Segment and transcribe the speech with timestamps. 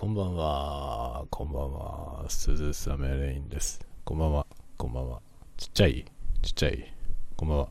[0.00, 3.80] こんばんは、こんばんは、鈴雨レインです。
[4.04, 5.20] こんばんは、こんばんは。
[5.56, 6.04] ちっちゃい？
[6.40, 6.94] ちっちゃい？
[7.36, 7.68] こんばんは。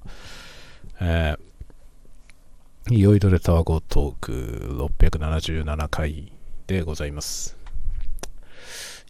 [0.99, 4.31] えー、いよいどれタワゴトーク
[4.99, 6.33] 677回
[6.67, 7.55] でございます。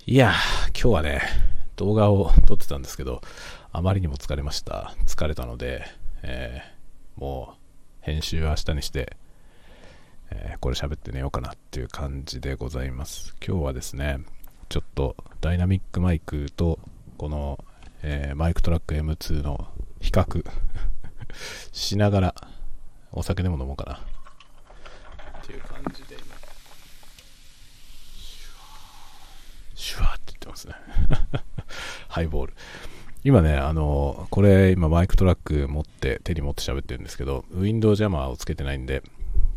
[0.05, 0.35] いや、
[0.79, 1.23] 今日はね、
[1.75, 3.21] 動画を撮ってたんですけど、
[3.71, 4.93] あまりにも疲れました。
[5.07, 5.85] 疲れたので、
[6.21, 7.57] えー、もう、
[8.01, 9.17] 編集は明日にして、
[10.31, 13.35] えーこれ喋って寝ようかなっていう感じでございます。
[13.45, 14.19] 今日はですね、
[14.69, 16.79] ちょっとダイナミックマイクと
[17.17, 17.63] この、
[18.03, 19.67] えーマイクトラック M2 の
[20.01, 20.45] 比較
[21.71, 22.35] しながら
[23.11, 23.95] お酒でも飲もうかな。
[25.41, 26.35] っていう感じで今
[29.75, 30.73] シュワーって言ってますね。
[32.09, 32.53] ハイボール。
[33.23, 39.03] 今ねあのこれ今マイクトラック持って手に持って喋ってるんですけどウィンドウジャマーをつけてないんで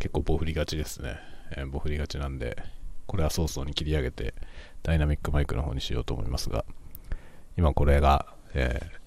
[0.01, 1.19] 結構ボフりがちですね、
[1.53, 2.57] えーボフりがちなんで
[3.07, 4.35] これは早々に切り上げて
[4.83, 6.65] ダイナミックマイクの方にしようと思いますが
[7.57, 9.01] 今これが、えー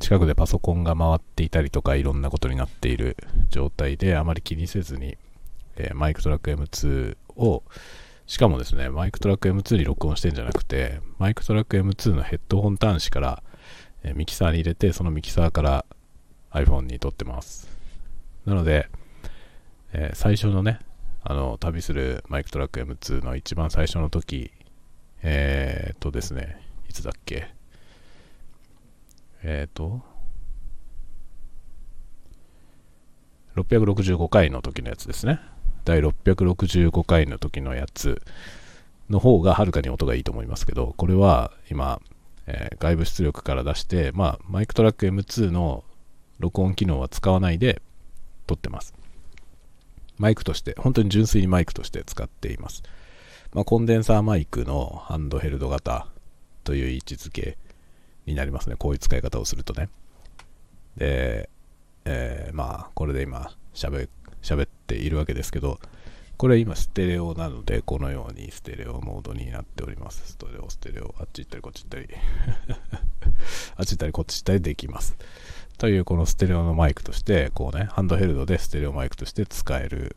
[0.00, 3.16] 近くでパソコンが回っていたりとかいろんなことになっている
[3.50, 5.18] 状態であまり気にせずに、
[5.74, 7.64] えーマイクトラック M2 を
[8.28, 13.42] しかもですねマイクトラック M2 に録音してんじゃなくてマイクトラック M2 のヘッドホン端子から、
[14.04, 15.84] えミキサーに入れてそのミキサーから
[16.52, 17.68] iPhone に撮ってます。
[18.46, 18.88] なので、
[19.92, 20.80] えー最初のね
[21.22, 24.50] あの旅するマイクトラック M2 の一番最初の時
[25.22, 27.48] えー、っとですねいつだっけ？
[29.42, 30.02] えっ、と、
[33.56, 35.40] 665回の時のやつですね。
[35.84, 38.20] 第665回の時のやつ
[39.08, 42.00] の方がはるかに音がいいと思いますけど、これは今、
[42.46, 45.84] えー外部出力から出して、まあ、マイクトラック M2 の
[46.40, 47.80] 録音機能は使わないで
[48.46, 48.97] 撮ってます。
[50.18, 52.82] マイクとして、本当に純粋にマイクとして使っています。
[53.54, 56.06] まあ、コンデンサーマイクのハンドヘルド型
[56.64, 57.56] という位置づけ
[58.26, 58.76] になりますね。
[58.76, 59.88] こういう使い方をするとね。
[60.96, 61.48] で、
[62.04, 64.08] えーまあ、これで今喋、
[64.42, 65.78] 喋っているわけですけど、
[66.36, 70.22] これ今ステレオなので、このようにステレオモードになっております。
[70.24, 72.08] ステレオ、ステレオ、あっち行ったりこっち行ったり、
[73.76, 75.16] あっち行ったりこっち行ったりできます。
[75.78, 80.16] というこのステレオのマイクとして、こうね、ハンドヘルドでステレオマイクとして使える。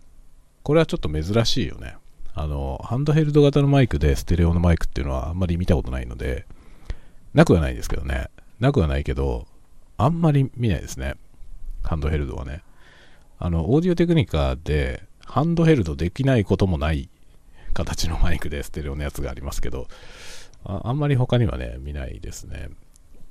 [0.64, 1.96] これはちょっと珍しいよね。
[2.34, 6.46] あの、ハンドヘルド型のマイクでステレオのマイクっていうのはあんまり見たことないので、
[7.34, 8.30] なくはないですけどね。
[8.60, 9.48] なくはないけど、
[9.98, 11.16] あんまり見ないですね。
[11.84, 12.64] ハンドヘルドはね。
[13.38, 17.10] あの、オーディオテクニカで、ハンドヘルドできないこともない
[17.74, 19.88] 形のマイクでステレオのやつがありますけど、
[20.64, 22.70] ああんまり他にはね、見ないですね。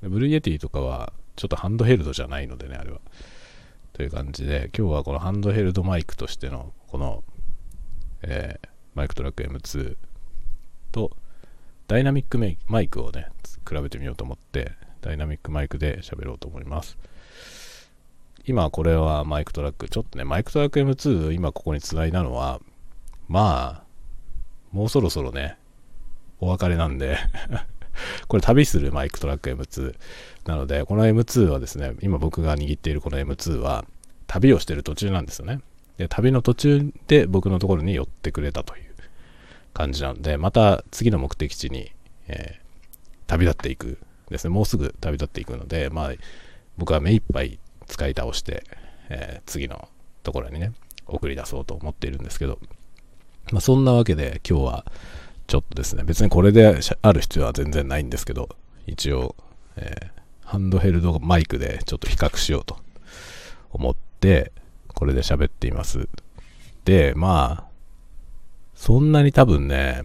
[0.01, 2.99] ブルーイエティとかは、ちょっとハンドヘルドじゃないのでね、あれは。
[3.93, 7.23] という感じで、今日はこのハンドヘルドマイクとしての、この、
[8.21, 9.95] えーマイクトラック M2
[10.91, 11.15] と、
[11.87, 12.37] ダイナミック
[12.67, 13.27] マイクをね、
[13.67, 16.97] 比べてみようと思って、ダイナミックマイクで喋ろうと思います。
[18.45, 22.59] 今これはマイクトラック、ちょっとね、マイクトラック M2 今ここに繋いだのは、
[23.29, 23.83] まあ、
[24.71, 25.57] もうそろそろね、
[26.39, 27.17] お別れなんで、
[28.27, 29.95] これ旅するマイクトラック M2
[30.45, 33.85] なので、この M2 はですね、今僕が握っているこの M2 は、
[34.27, 35.59] 旅をしてる途中なんですよね。
[35.97, 38.83] で、旅の途中で僕のところに寄ってくれたという
[39.73, 41.91] 感じなので、また次の目的地に、
[42.27, 42.61] えー
[43.27, 43.97] 旅立っていく
[44.29, 44.49] ですね。
[44.49, 46.11] もうすぐ旅立っていくので、まあ、
[46.77, 48.65] 僕は目いっぱい使い倒して、
[49.07, 49.87] えー次の
[50.23, 50.73] ところにね、
[51.07, 52.59] 送り出そうと思っているんですけど、
[53.53, 54.85] まあ、そんなわけで今日は
[55.47, 58.49] ちょっとですね、別にこれである必要は全然ないんですけど、
[58.85, 59.35] 一応、
[59.77, 60.20] えー
[60.51, 62.77] ハンドヘルドマイクでちょっと比較しようと
[63.71, 64.51] 思って、
[64.89, 66.09] これで喋っています。
[66.83, 67.71] で、まあ、
[68.75, 70.03] そんなに多分ね、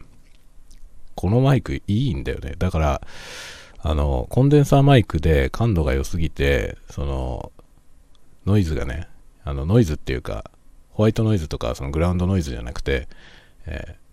[1.17, 2.55] このマイクいいんだよね。
[2.59, 3.01] だから、
[3.79, 7.51] あの、コンデンサーマイクで感度が良すぎて、その、
[8.47, 9.09] ノイズがね、
[9.43, 10.49] あの、ノイズっていうか、
[10.91, 13.09] ホワイトノイズとか、そのグラウンドノイズじゃなくて、
[13.67, 14.07] えー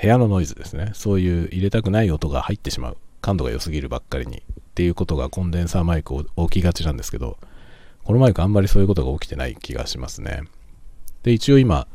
[0.00, 0.90] 部屋のノイズですね。
[0.92, 2.96] そういう入れたくない音が入ってしまう。
[3.20, 4.42] 感度が良すぎるばっかりに。
[4.74, 7.38] っていうことがコンデンサーマイクを起きがちなんですけど、
[8.02, 10.42] このマイクあんまりそういうことが起きてない気がしますね。
[11.22, 11.86] で、一応今、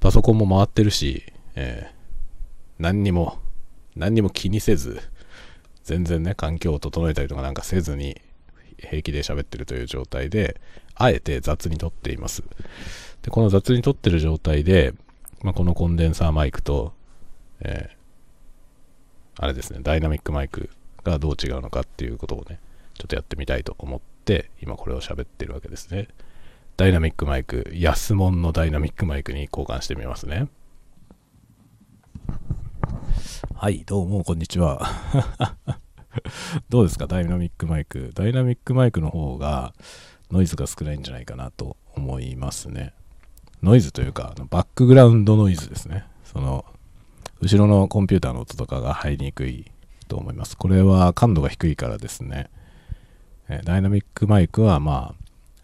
[0.00, 1.22] パソコンも回ってるし、
[1.54, 1.94] えー
[2.76, 3.38] 何にも、
[3.94, 5.00] 何にも気にせず、
[5.84, 8.20] 全然ね、環境を整えたりとかなんかせずに、
[8.78, 10.60] 平気で喋ってるという状態で、
[10.96, 12.42] あえて雑に撮っています。
[13.22, 14.92] で、この雑に撮ってる状態で、
[15.42, 16.92] まあ、このコンデンサーマイクと、
[17.60, 17.94] えー
[19.36, 20.70] あれですね、ダイナミックマイク
[21.04, 22.58] がどう違うのかっていうことをね、
[22.94, 26.08] ちょっとやってみたいと思って、今これを喋ってるわけですね。
[26.76, 30.48] ダイナミックマイク、安物のダイナミックマイクに交換してみますね。
[33.54, 34.90] はい、どうも、こんにちは。
[36.68, 38.10] どうですか、ダイナミックマイク。
[38.14, 39.72] ダイナミックマイクの方が
[40.30, 42.92] ノイズが少ないんじゃないかなと思いますね。
[43.62, 46.04] ノイズというか、バックグラウンドノイズですね。
[46.24, 46.64] その、
[47.40, 49.70] 後ろのコンピューターの音とかが入りにくい
[50.06, 50.56] と思います。
[50.56, 52.50] これは感度が低いからですね。
[53.48, 55.14] えダイナミックマイクは、ま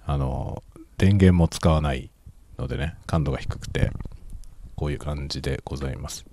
[0.06, 0.62] あ、あの、
[0.98, 2.10] 電源も使わない
[2.58, 3.90] のでね、感度が低くて、
[4.76, 6.24] こういう感じでございます。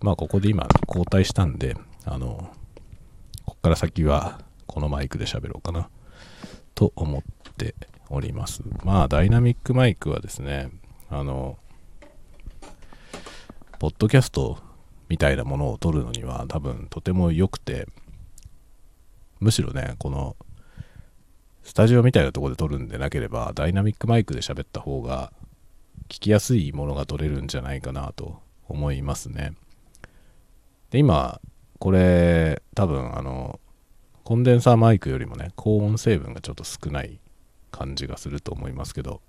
[0.00, 2.50] まあ、ここで今、交代したんで、あの、
[3.46, 5.88] こっから先は、このマイクで喋ろうかな、
[6.74, 7.22] と思っ
[7.56, 7.74] て
[8.10, 8.62] おります。
[8.84, 10.70] まあ、ダイナミックマイクはですね、
[11.08, 11.56] あの、
[13.78, 14.58] ポッドキャスト
[15.12, 17.86] みたいなものを撮るのには多分とても良くて、
[19.40, 20.36] むしろね、この、
[21.62, 25.30] スタジオみたいなとこで撮るんでなければ、ダイナミックマイクで喋った方が、
[26.08, 29.52] 聞きやすいものが撮れるんじゃないかなと思いますね。
[30.88, 31.42] で、今、
[31.78, 33.60] これ、多分、あの、
[34.24, 37.20] コンデンサーマイクよりもね、高音成分がちょっと少ない
[37.70, 39.20] 感じがすると思いますけど、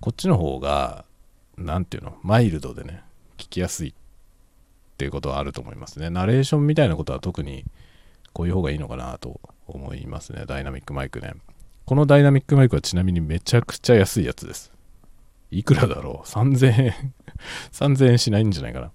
[0.00, 1.04] こっちの方が、
[1.58, 3.02] なんていうの、マイルドでね、
[3.36, 3.92] 聞きやすいっ
[4.96, 6.08] っていうことはあると思いますね。
[6.08, 7.66] ナレーションみたいなことは特に
[8.32, 10.44] こういう方がいいのかなと思いますね。
[10.46, 11.34] ダイナミックマイクね。
[11.84, 14.72] このダイナミックマイクはちなみにめちゃくちゃ安いやつです。
[15.50, 16.94] いくらだろう ?3000 円
[17.72, 18.90] 3000円しないんじゃないかな。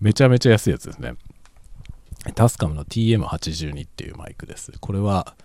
[0.00, 1.14] めちゃめちゃ安いやつですね。
[2.34, 4.72] タスカムの TM82 っていうマイクです。
[4.80, 5.36] これは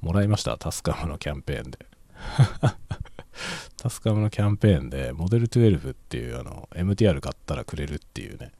[0.00, 0.56] もらいました。
[0.58, 1.78] タスカムのキャンペーンで。
[3.76, 8.52] タスカムのキャンペーンで、モデル12っていうあの MTR 買ったらくれるっていうね。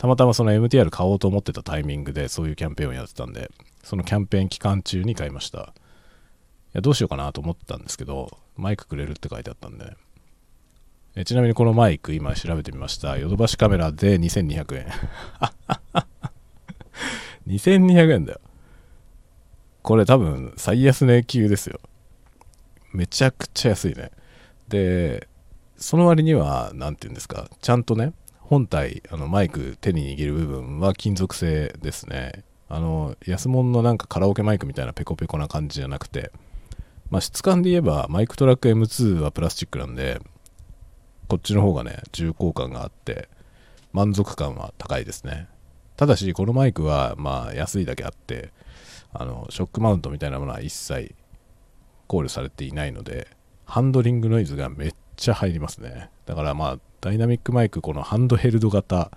[0.00, 3.50] たまたまその MTR 買おうと思ってたタイミングでそういうキャンペーンをやってたんで、
[3.84, 5.58] そのキャンペーン期間中に買いました。
[5.58, 5.62] い
[6.72, 9.96] や、どうしようかなと思ってたんですけど、マイクくれるって書いてあったんで、ね、
[11.16, 13.18] えちなみにこのマイク今調べてみました。
[13.18, 14.86] ヨドバシカメラで2200円。
[17.46, 18.40] 2200円だよ。
[19.82, 21.78] これ多分最安値級ですよ。
[22.94, 24.12] めちゃくちゃ安いね。
[24.66, 25.28] で、
[25.76, 28.14] その割には、何て言うんですか、ちゃんとね、
[28.50, 32.42] 本体、あのマイク手に握る部分は金属製ですね。
[32.68, 36.32] あの、安物のなんかカラオケマイクみたいなペコペコな感じじゃなくて、
[37.10, 40.20] まあ質感で言えばマイクトラック M2 はプラスチックなんで、
[41.28, 43.28] こっちの方がね、重厚感があって、
[43.92, 45.46] 満足感は高いですね。
[45.96, 48.50] ただし、このマイクは、まあ、安いだけあって、
[49.12, 51.14] あの、ショックマウントみたいなものは一切
[52.08, 53.28] 考慮されていないので、
[53.64, 56.10] ハンドリングノイズがめっちゃ入りますね。
[56.26, 59.10] だからまあ、ダイナミックマイク、このハンドヘルド型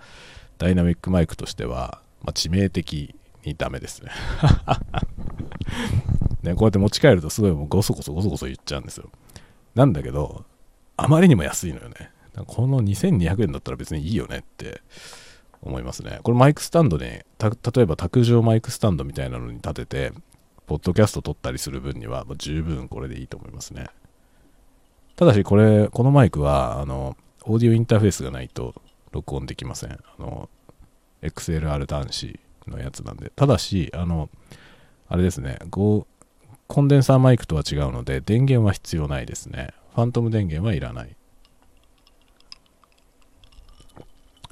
[0.58, 3.14] ダイナミックマイクとしては、まあ、致命的
[3.44, 4.10] にダメですね。
[6.42, 9.10] ね、こうやって持ち帰るとすごいもうゴソゴソゴソゴソ言っちゃうんですよ。
[9.74, 10.44] なんだけど、
[10.96, 12.10] あまりにも安いのよね。
[12.46, 14.82] この2200円だったら別にいいよねって
[15.62, 16.20] 思いますね。
[16.22, 20.12] これマイクスタンドね、例えば卓上マイクスタンドみたいなのに立てて、
[20.66, 23.86] ポッドキャスト撮ったりする分にはもう十分これでいいと思いますね。
[25.16, 27.16] ただしこれ、このマイクは、あの、
[27.46, 28.74] オーディオインターフェースがないと
[29.12, 29.92] 録音できません。
[29.92, 30.48] あの、
[31.22, 33.30] XLR 端子のやつなんで。
[33.34, 34.30] ただし、あの、
[35.08, 36.06] あれですね、コ
[36.76, 39.74] ンデンサーマイクとは違うので、電源は必要ないですね。
[39.94, 41.16] ファントム電源はいらない。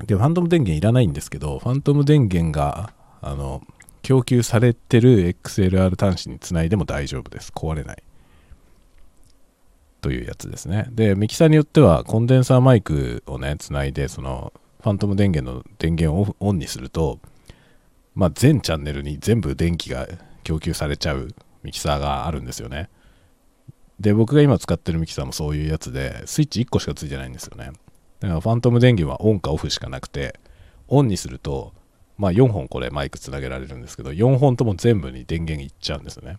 [0.06, 3.62] で、ファントム電源いらないんですけど、ファントム電源が、あの、
[4.02, 7.50] 供給されてる XLR 端子につないでも大丈夫です。
[7.52, 8.02] 壊れない。
[10.02, 10.88] というやつですね。
[10.90, 17.20] で、ミキサーによってはコンデンサーマイクをね、つないで、その、ファントム電源の電源をオンにすると、
[18.14, 20.06] まあ、全チャンネルに全部電気が
[20.42, 21.28] 供給されちゃう
[21.62, 22.90] ミキサーがあるんですよね。
[24.00, 27.70] で、僕が今使ってるミキサーもそういうやつで、スイッチ1個しかついてないんですよね。
[28.18, 30.38] だからファントム電源はオンかオフしかなくて、
[30.88, 31.72] オンにすると、
[32.18, 36.38] まあ4本これマイクつなげられるんですけど、4本とも全部に電源いっちゃうんですよね。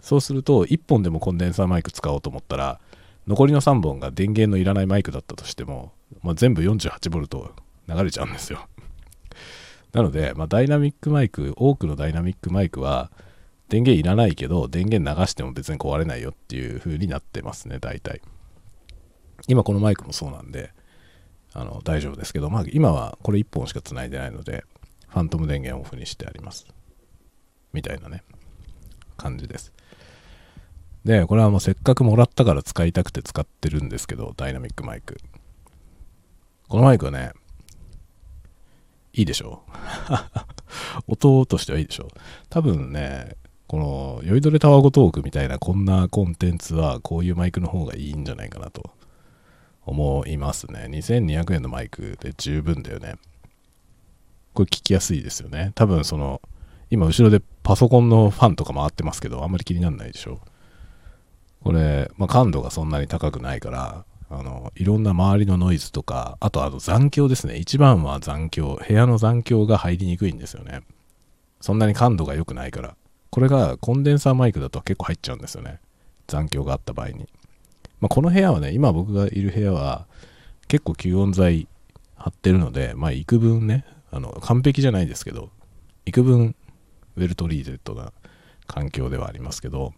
[0.00, 2.80] そうすると、1本でもコンデンサーマイク使おうと思ったら、
[3.26, 7.52] 残りの3本が電源のいらないマイクだったとしても、まあ、全部 48V
[7.88, 8.66] 流れちゃうんですよ。
[9.92, 13.10] なので、まあ、ダイナミックマイク、多くのダイナミックマイクは、
[13.68, 18.20] 電源いらないけど、電源流しても別に壊れないよっていう風になってますね、大体。
[19.48, 20.72] 今このマイクもそうなんで、
[21.52, 24.64] あの、大丈夫ですけど、まあ今はこれ1本しか繋いでないので、
[25.08, 26.66] ファントム電源オフにしてあります。
[27.72, 28.22] みたいなね、
[29.16, 29.73] 感じです。
[31.04, 35.18] で、これはもうせっかくもらったから使いたくて使ってるんですけど、ダイナミックマイク。
[36.68, 37.32] このマイクはね、
[39.12, 39.62] いいでしょ
[41.06, 42.08] 音としてはいいでしょ
[42.48, 48.90] 多分ね、この酔いどれタワゴトークみたいなこんなコンテンツはこういうマイクの方がいいんじゃないかなと
[49.84, 50.86] 思いますね。
[50.90, 53.16] 2200円のマイクで十分だよね。
[54.54, 55.72] これ聞きやすいですよね。
[55.74, 56.40] 多分その、
[56.90, 60.40] 今後ろでパソコンのファンとか回ってますけど、あんまり気にならないでしょ。
[61.64, 67.56] これ、まあ、感度がそんなに高くないから、あの、いろんな周りのノイズとか、あとあの残響ですね。
[67.56, 68.78] 一番は残響。
[68.86, 70.82] 部屋の残響が入りにくいんですよね。
[71.60, 72.96] そんなに感度が良くないから。
[73.30, 75.80] これがコンデンサーマイクだと結構入っちゃうんですよね。
[76.26, 77.28] 残響があった場合に。
[78.00, 80.06] まあ、この部屋はね、今僕がいる部屋は
[80.68, 81.66] 結構吸音材
[82.16, 85.50] 貼ってるので、まあ幾分ね、あの、完璧じゃないですけど、
[86.04, 86.54] 幾分
[87.16, 88.12] ウェルトリーゼットな
[88.66, 89.94] 環境ではありますけど、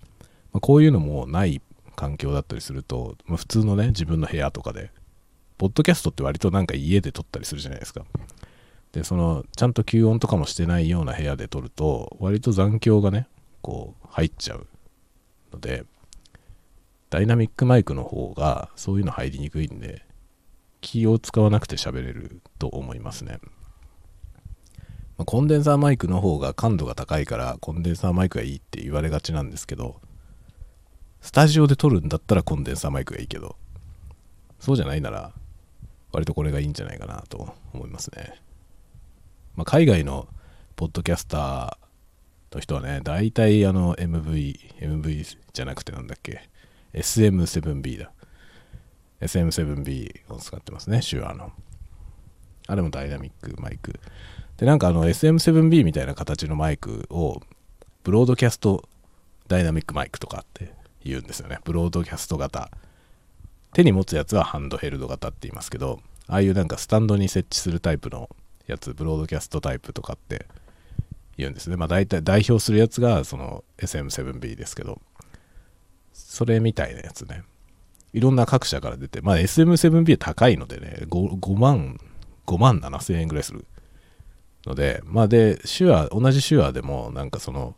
[0.57, 1.61] まあ、こういうのもない
[1.97, 4.91] 環境だったりすると、まあ、普通のね、自分の部屋とかで、
[5.59, 8.07] ポッドキャストって割となんか家で撮ったりするじゃないですか。
[8.93, 13.29] で、その、ちゃんと吸音とかもしてないような部屋で撮ると、割と残響がね、
[13.61, 14.67] こう、入っちゃう
[15.53, 15.85] ので、
[17.11, 20.07] ダイナミックマイクの方が、そういうの入りにくいんで、
[20.81, 23.41] 気を使わなくて喋れると思いますね。
[25.19, 30.01] コンデンサーマイクの方が感度が高いから、コンデンサーマイクがいいって言われがちなんですけど、
[31.27, 33.57] スタジオで撮るんだったらコンデンサーマイクがいいけど、
[34.61, 35.33] そうじゃないなら、
[36.13, 38.41] 割とこれがいいんじゃないかなと思いますね。
[39.57, 40.29] まあ、海外の
[40.77, 46.49] ポッドキャスターの人はね、大体あの MV、MV じゃなくてなんだっけ、
[46.95, 48.13] SM7B だ。
[49.21, 51.51] SM7B を使ってますね、手話の。
[52.69, 53.99] あれもダイナミックマイク。
[54.59, 57.43] で、なんかあの SM7B みたいな形のマイクを、
[58.05, 58.89] ブロードキャスト
[59.49, 61.59] ダイナミックマイクとかあって言うんですよね。
[61.65, 62.71] ブロードキャスト型。
[63.73, 68.29] 手に持つやつはハンドヘルド型って言いますけど、ああいうなんかスタンドに設置するタイプの
[68.67, 70.47] やつ、ブロードキャストタイプとかって
[71.37, 71.77] 言うんですね。
[71.77, 75.01] まあ大体代表するやつがその SM7B ですけど、
[76.13, 77.43] それみたいなやつね。
[78.13, 82.01] いろんな各社から出て、まあ SM7B は高いのでね、5, 5万、
[82.47, 83.67] 5万7千円ぐらいする
[84.65, 87.75] ので、まあで、手話、同じ手話でもなんかその、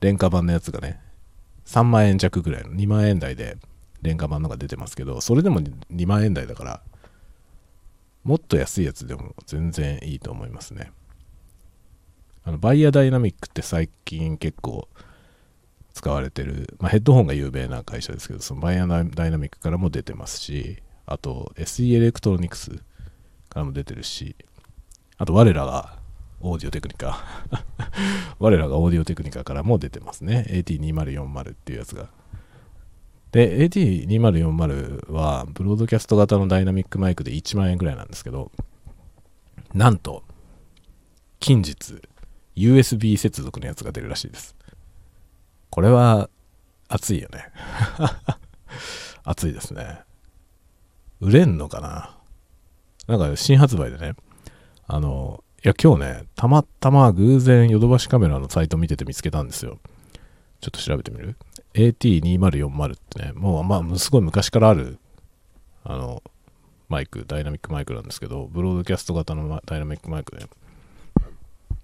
[0.00, 1.00] 廉価版のやつがね、
[1.66, 3.56] 3万円弱ぐらいの2万円台で
[4.02, 6.80] 廉価版のが出てますけど、それでも2万円台だから、
[8.22, 10.92] もっと安いやつでも全然いいと思いますね。
[12.44, 14.88] あの、バイヤーダイナミックって最近結構
[15.94, 22.70] 使われてる、まあ、ヘッドホンが有名な会社ですけど、そのバイヤーダイナミックからも出てますし、あと SE エレクトロニクス
[23.48, 24.36] からも出てるし、
[25.16, 25.98] あと我らが
[26.44, 27.24] オーディオテクニカ
[28.38, 30.46] 我らがオーディオテクニカからも出てますね。
[30.50, 32.10] AT2040 っていうやつが。
[33.32, 38.52] で、AT2040 は、ブロードキャスト型のダイナミックマイクで1万円ぐらいなんですけど、
[39.72, 40.22] なんと、
[41.40, 42.00] 近日、
[42.56, 44.54] USB 接続のやつが出るらしいです。
[45.70, 46.28] これは、
[46.88, 47.46] 熱いよね。
[49.24, 50.00] 熱いですね。
[51.20, 52.18] 売れんのかな？
[53.06, 54.14] なんか新発売でね、
[54.86, 59.78] あの、いや今日ね、たまたま偶然ヨドバシカメラのサイト見てて見つけたんですよ。
[60.60, 61.36] ちょっと調べてみる
[61.72, 64.98] ？AT2040 ってね、もうまあ、すごい昔からある、
[65.82, 66.22] あの、
[66.90, 70.46] マイク、ダイナミックマイクなんですけど、ブロードキャスト型のダイナミックマイクで、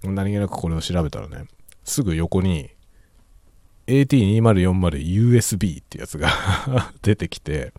[0.03, 1.45] 何気なくこれを調べたらね、
[1.83, 2.69] すぐ横に
[3.87, 6.29] AT2040USB ってやつが
[7.01, 7.73] 出てきて、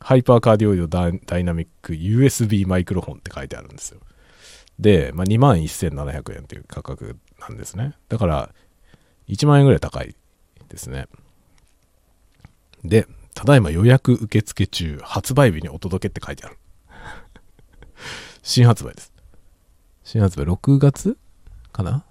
[0.00, 4.00] ハイパーカーディオイドダイナミック USB マイクロフォンって書いてあるんですよ。
[4.78, 7.94] で、まあ、21,700円っていう価格なんですね。
[8.08, 8.54] だから、
[9.28, 10.14] 1万円ぐらい高い
[10.68, 11.06] ですね。
[12.84, 16.58] で、ただいま予約受付中、発売日にお届けって書いてある。
[18.42, 19.12] 新発売です。
[20.02, 21.16] 新発売、6月
[21.72, 22.04] かな？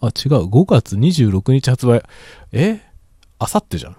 [0.00, 2.02] あ、違う、5月26日発売。
[2.52, 2.80] え？
[3.38, 3.96] あさってじゃん。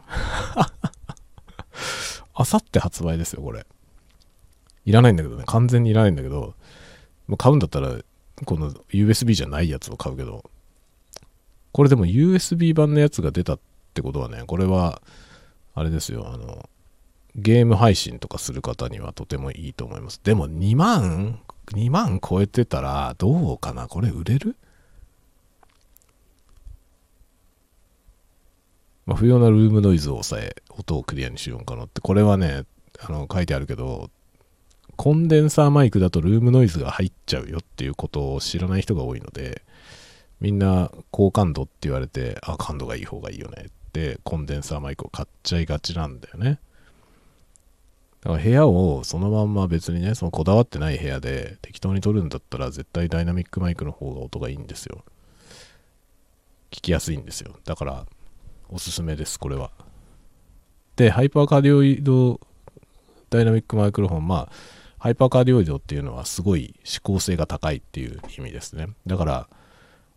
[2.33, 3.65] あさって発売ですよ、これ。
[4.85, 5.43] いらないんだけどね。
[5.45, 6.55] 完全にいらないんだけど、
[7.27, 7.97] もう買うんだったら、
[8.45, 10.49] この USB じゃないやつを買うけど、
[11.71, 13.59] これでも USB 版のやつが出たっ
[13.93, 15.01] てことはね、これは、
[15.73, 16.69] あれですよ、あの、
[17.35, 20.21] ゲーム配信とかする方にはとてもいいと思います。
[20.23, 23.87] でも2万 ?2 万超えてたらどうかな？
[23.87, 24.55] これ売れる？
[29.05, 32.63] まあ、不要なルームノイズを抑え、音をクリアにしようかなって、これはね、
[32.99, 34.09] あの、書いてあるけど、
[34.95, 39.61] コンデンサーマイクだとルームノイズが入っちゃうよっていうことを知らない人が多いので、
[40.41, 46.59] みんな高感度って言われて、あ、感度がいい方がいいよねってコンデンサーマイクを買っちゃいがちなんだよね。
[48.21, 55.03] だから部屋をそのまんま別にね、そのこだわってない部屋で適当に撮るんだったら絶対ダイナミックマイクの方が音がいいんですよ。
[56.71, 57.55] 聞きやすいんですよ。
[57.65, 58.05] だから
[58.69, 59.71] おすすめです、これは。
[60.95, 62.39] で、ハイパーカーディオイド
[63.29, 64.51] ダイナミックマイクロフォン、まあ、
[64.99, 68.87] ハイパーカーディオイドっていうのはすごい指向性が高いっていう意味ですね。
[69.05, 69.49] だから、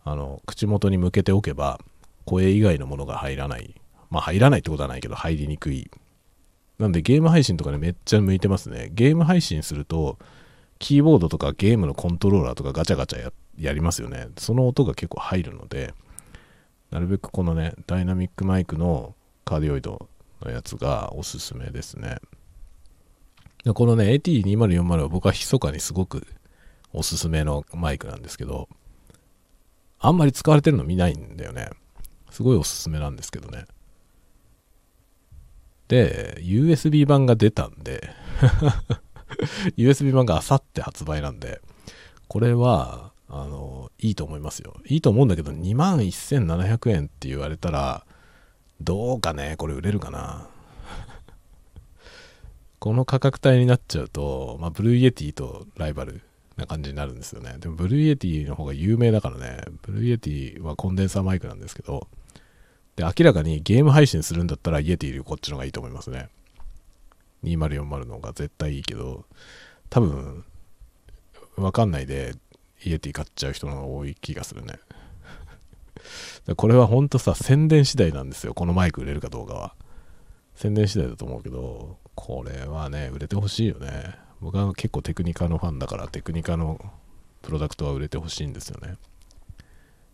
[0.03, 1.79] あの、口元に向けておけば、
[2.25, 3.75] 声以外のものが入らない。
[4.09, 5.91] まあ入らないってことはないけど、入りにくい。
[6.79, 8.89] なんでゲーム配信とかね、めっちゃ向いてますね。
[8.93, 10.17] ゲーム配信すると、
[10.79, 14.29] キーボードとかゲームのコントローラーとかガチャガチャややりますよね。
[14.37, 15.93] その音が結構入るので、
[16.91, 20.07] なるべくこのね、ダイナミックマイクのカーディオイド
[20.41, 22.17] のやつがおすすめですね。
[23.73, 26.25] このね、AT2040 は僕は密かにすごく
[26.93, 28.69] おすすめのマイクなんですけど、
[29.99, 31.69] あんまり使われてるの見ないんだよね。
[32.31, 33.65] すごいおすすめなんですけどね。
[35.87, 38.11] で、USB 版が出たんで
[39.77, 41.61] USB 版があさって発売なんで、
[42.27, 44.75] これは、あの、いいと思いますよ。
[44.85, 48.05] いいと思うんだけど、21,700円って言われたら、
[48.81, 50.47] どうかね、これ売れるかな。
[52.79, 56.21] この価格帯になっちゃうと、まあ、ブルーイエティとライバル
[56.55, 57.55] な感じになるんですよね。
[57.59, 62.07] でも、ブルーイエティの方が有名だからね、ブルーイエティはコンデンサーマイクなんですけど、
[62.95, 66.29] で、明らかにゲーム配信するんだったらイエティよりこっちの方がいいと思いますね。
[67.43, 69.25] 2040の方が絶対いいけど、
[69.89, 70.45] 多分、
[71.57, 72.33] わかんないで、
[72.85, 74.79] イエティ買っちゃう人の方が多い気がするね。
[76.55, 78.53] これはほんとさ、宣伝次第なんですよ。
[78.53, 79.75] このマイク売れるかどうかは。
[80.55, 84.13] 宣伝次第だと思うけど、これはね、売れてほしいよね。
[84.41, 86.77] 僕は結構テクニカのファンだから、テクニカの
[87.41, 88.97] プロダクトは売れてほしいんですよね。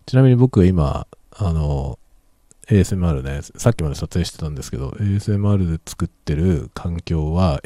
[0.06, 1.98] ちなみに僕は今、あの、
[2.68, 7.60] ASMR ね、さっきまで撮影してたんですけど、ASMR で作ってる環境は、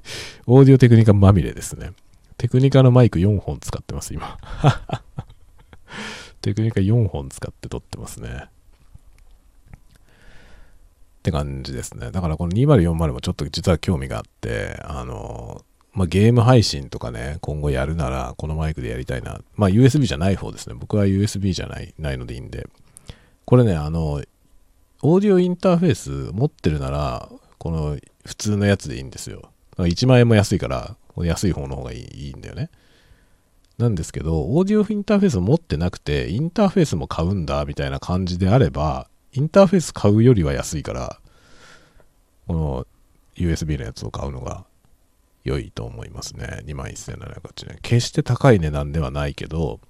[0.46, 1.92] オーディオテクニカまみれですね。
[2.36, 4.36] テクニカのマイク4本使ってます、今。
[6.42, 8.50] テクニカ4本使って撮ってますね。
[11.26, 12.12] って感じですね。
[12.12, 19.40] だからこの2040もちょっと実は興味があって、あの、まあ、ゲーム配信とかね、今後やるならこのマイクでやりたいな。
[19.56, 20.76] まあ USB じゃない方ですね。
[20.78, 22.68] 僕は USB じゃない、ないのでいいんで。
[23.44, 24.22] これね、あの、
[25.02, 29.50] オーディオインターフェース持ってるなら、この普通のやつでいいんですよ。
[29.78, 32.70] 1万円も安いから、安い方の方がいいいいんだよね。
[33.78, 41.20] なんですけど、オーディオインターフェース持ってなくて、インターフェースも買うんだ、みたいな感じであれば、インターフェース買うよりは安いから、
[42.46, 42.86] この
[43.36, 44.64] USB のやつを買うのが
[45.44, 46.62] 良いと思いますね。
[46.64, 47.78] 21,780円。
[47.82, 49.80] 決して高い値段ではないけど、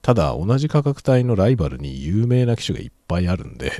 [0.00, 3.70] ただ同じ価格帯のライバルに有名な機種がいっぱいあるんで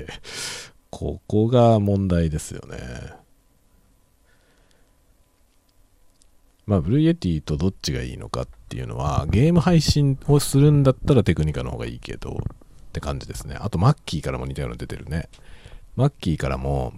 [0.91, 2.79] ここが問題ですよね。
[6.67, 12.38] まあ、ブルーエティとどっちがいいのかっていうのは、ゲーム配信をするんだったらテクニカの方がいいけど、
[12.92, 13.57] って感じですね。
[13.59, 15.31] あと、マッキーからも似たような出てるね。
[15.96, 16.92] マッキーからも、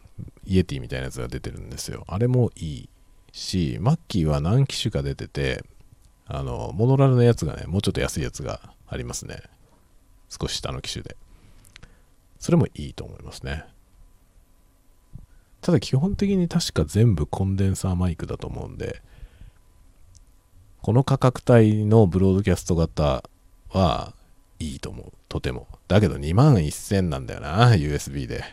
[0.44, 2.04] イエティみたいなやつが出てるんですよ。
[2.08, 2.88] あれもいい
[3.32, 5.64] し、マッキーは何機種か出てて、
[6.26, 9.42] あの、モノラルのやつがね、もうちょっと安いやつがありますね。
[10.28, 11.16] 少し下の機種で。
[12.38, 13.64] それもいいと思いますね。
[15.60, 19.00] ただ基本的に確か全部コンデンサーマイクだと思うんで、
[20.82, 23.24] この価格帯のブロードキャスト型
[23.70, 24.12] は
[24.58, 25.12] いいと思う。
[25.34, 25.66] とても。
[25.88, 28.44] だけど2万1000なんだよな、USB で。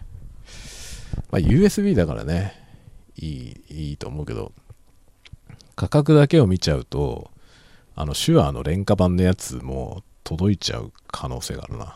[1.30, 2.56] まあ USB だからね、
[3.18, 4.52] いい、いいと思うけど、
[5.76, 7.30] 価格だけを見ちゃうと、
[7.96, 11.96] あの、手話の廉価版のやつも届いちゃう可能性があるな。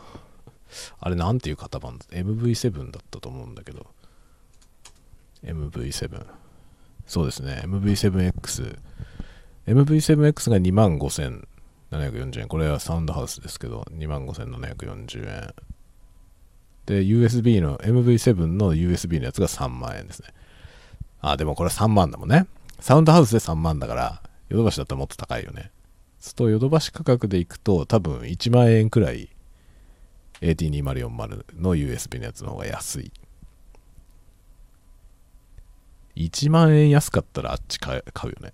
[1.00, 3.88] あれなんていう型番 ?MV7 だったと思うんだけど。
[5.43, 6.28] MV7。
[7.08, 7.63] そうですね。
[7.65, 8.78] MV7X。
[9.65, 11.48] MV7X が2万5000
[11.97, 12.47] 740円。
[12.47, 15.53] これはサウンドハウスですけど、25,740円。
[16.86, 20.29] で、USB の、MV7 の USB のやつが3万円ですね。
[21.21, 22.47] あ、でもこれ3万だもんね。
[22.79, 25.71] サウンドハウスで3万だから、ヨドバシだったらもっと高いよね。
[26.25, 29.29] すとヨドバシ価格でいくと多分1万円くらい
[30.41, 33.12] AT2040 の USB のやつの方が安い
[36.15, 38.53] 1万円安かったらあっち買うよね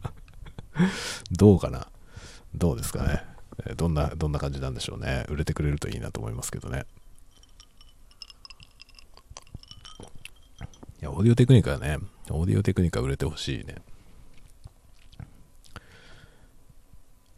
[1.32, 1.88] どうかな
[2.54, 3.24] どうですかね。
[3.76, 5.24] どんなどんな感じなんでしょうね。
[5.28, 6.84] 売れてくれるといいなと思いますけどね。
[11.00, 11.98] いやオーディオテクニカね。
[12.30, 13.76] オーディオテクニカ売れてほしいね。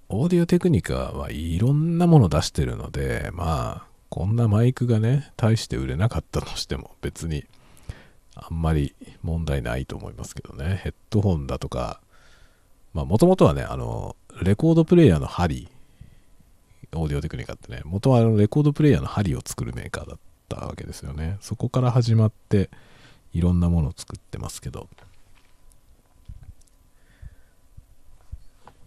[0.08, 7.44] オーディオテクニカはいろんなもの出してるので、まあ、こんなマイクがね、大して売れなかったとしても別に
[8.34, 10.80] あんまり問題ないと思いますけどね。
[10.82, 12.00] ヘッドホンだとか、
[12.92, 15.68] まあもともとはね、あの、レコードプレイヤーの針、
[16.94, 21.36] オーディオテクニカってね、元はあのレコードプレイヤーの針を作るメーカーだったわけですよね。
[21.40, 22.70] そこから始まって
[23.32, 24.88] いろんなものを作ってますけど、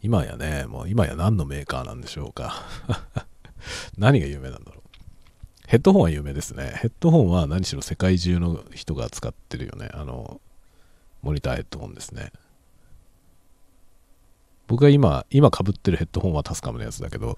[0.02, 2.56] 今やね、もう今や何のメーカーなんでしょうか。
[3.98, 4.84] 何が有名なんだろう。
[5.68, 6.74] ヘッドホンは有名ですね。
[6.76, 9.89] ヘッドホンは何しろ世界中の人が使ってるよね。
[9.94, 10.42] あの、
[11.22, 12.34] モニターヘッドホンですね。
[14.67, 17.38] 僕が今、今被ってるヘッドホンはタスカムのやつだけど、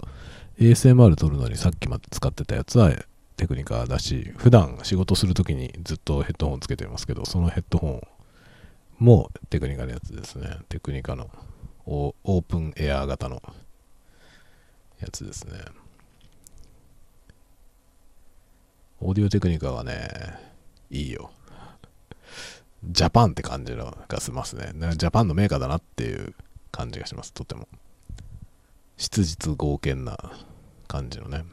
[0.58, 2.92] ASMR 撮るのにさっきまで使ってたやつは
[3.36, 8.02] テクニカだし、普段仕事するときにずっとヘッドホンつけてますけど、そのヘッドホン
[8.98, 10.58] もテクニカのやつですね。
[10.68, 11.28] テクニカの
[11.84, 13.42] オープンエアー型の
[15.00, 15.58] やつですね。
[19.00, 20.08] オーディオテクニカはね、
[20.90, 21.30] いいよ。
[22.84, 24.72] ジャパンって感じのがしますね。
[24.96, 26.34] ジャパンのメーカーだなっていう
[26.70, 27.68] 感じがします、とても。
[28.96, 30.18] 質実剛健な
[30.88, 31.44] 感じのね。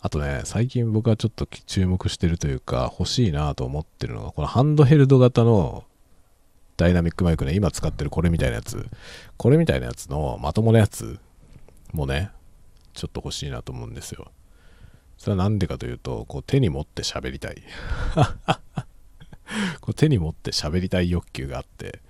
[0.00, 5.84] あとね、最近僕はちょっと注目してるというか、欲しいなと思ってるのが、このハンドヘルド型の
[6.76, 8.86] ダイナミックマイクね、今使ってるこれみたいなやつ、
[9.38, 11.18] これみたいなやつのまともなやつ
[11.92, 12.30] もね、
[12.92, 14.30] ちょっと欲しいなと思うんですよ。
[15.16, 17.62] それは何でかというと、こう手に持って喋りたい。
[19.80, 22.00] こう手に持って喋りたい欲求があって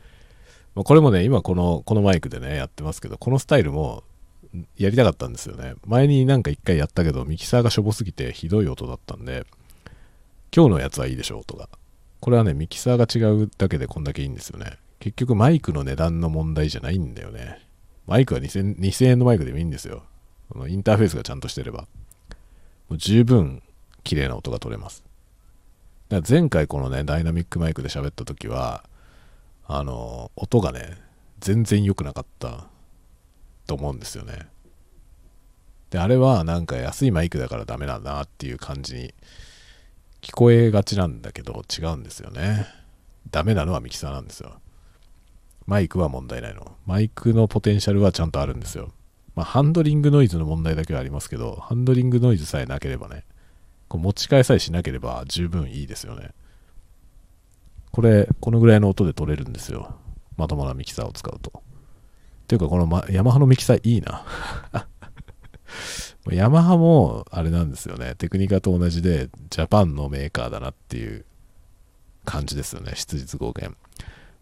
[0.74, 4.02] ま、これもね、今この、このマイクでね、やってますけど、このスタイルも
[4.76, 5.74] やりたかったんですよね。
[5.86, 9.46] 前になんか一回やったけど、ミキサーがしょぼすぎてひどい音だったんで、
[10.54, 11.68] 今日のやつはいいでしょうとか。
[12.20, 14.78] これはね、ミキサーが違うだけでこんだけいいんですよね。
[14.98, 17.60] 結局マイクの値段の問題じゃないんだよね。
[18.06, 20.02] マイクは2000 2000円のマイクでもいいんですよ。
[20.48, 21.86] このインターフェースがちゃんとしてれば。
[22.88, 23.62] もう十分
[24.02, 25.04] 綺麗な音が取れます。
[26.28, 28.84] 前回このね、ダイナミックマイクで喋った時は、
[29.66, 30.98] あの、音がね、
[31.40, 32.66] 全然良くなかった
[33.66, 34.46] と思うんですよね。
[35.90, 39.14] で、あれはなんか安いマイクだからダメなんだなっていう感じに
[40.20, 42.66] 聞こえがちなんだけど違うんですよね。
[43.30, 44.60] ダメなのはミキサーなんですよ。
[45.66, 46.76] マイクは問題ないの。
[46.86, 48.92] マイクのポテンシャルはちゃんとあるんですよ。
[49.34, 53.24] まあ、ハンドリングノイズの問題だけはありますけど、ハンドリングノイズさえなければね、
[53.94, 56.30] こう持ち替えさえしなければ十分いいですよね。
[57.92, 59.94] これ、このぐらいの音で撮れるんですよ。
[60.36, 61.52] まともなミキサーを使うと。
[61.54, 64.26] っていうか、この、ま、ヤマハのミキサーいいな。
[66.28, 68.16] ヤマハも、あれなんですよね。
[68.16, 71.24] テクニカと同じで、ジャパンのメーカーだなっていう
[72.24, 72.94] 感じですよね。
[72.96, 73.76] 質実剛健。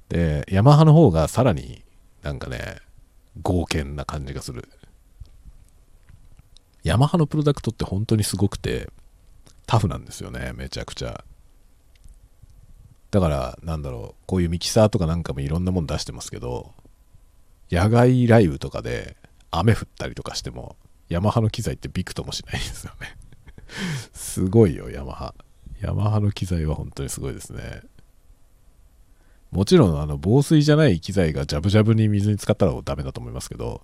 [0.08, 1.84] で、ヤマハの方がさらに
[2.22, 2.78] なんかね、
[3.42, 4.66] 剛健な感じがする。
[6.84, 8.88] ヤマハのプロダクトって本当にすごくて、
[9.66, 11.24] タフなんですよね、めちゃくちゃ。
[13.10, 16.72] だから、なんだろう、こういうミキサーとかなんかもいろんなもん出してますけど、
[17.70, 19.16] 野外ライブとかで
[19.50, 20.76] 雨降ったりとかしても、
[21.08, 23.16] ヤマハの機材ってびくともしないですよね
[24.12, 25.34] すごいよ、ヤマハ。
[25.80, 27.82] ヤマハの機材は本当にすごいですね。
[29.50, 33.82] もちろん、あの、防水じゃない機材がジャブジャブに水に浸かったらダメだと思いますけど、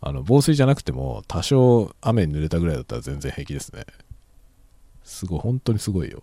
[0.00, 3.84] あの、防水じゃなくても、多少雨に濡れたぐらいだったら全然平気ですね。
[5.08, 6.22] すごい、本当にすごいよ。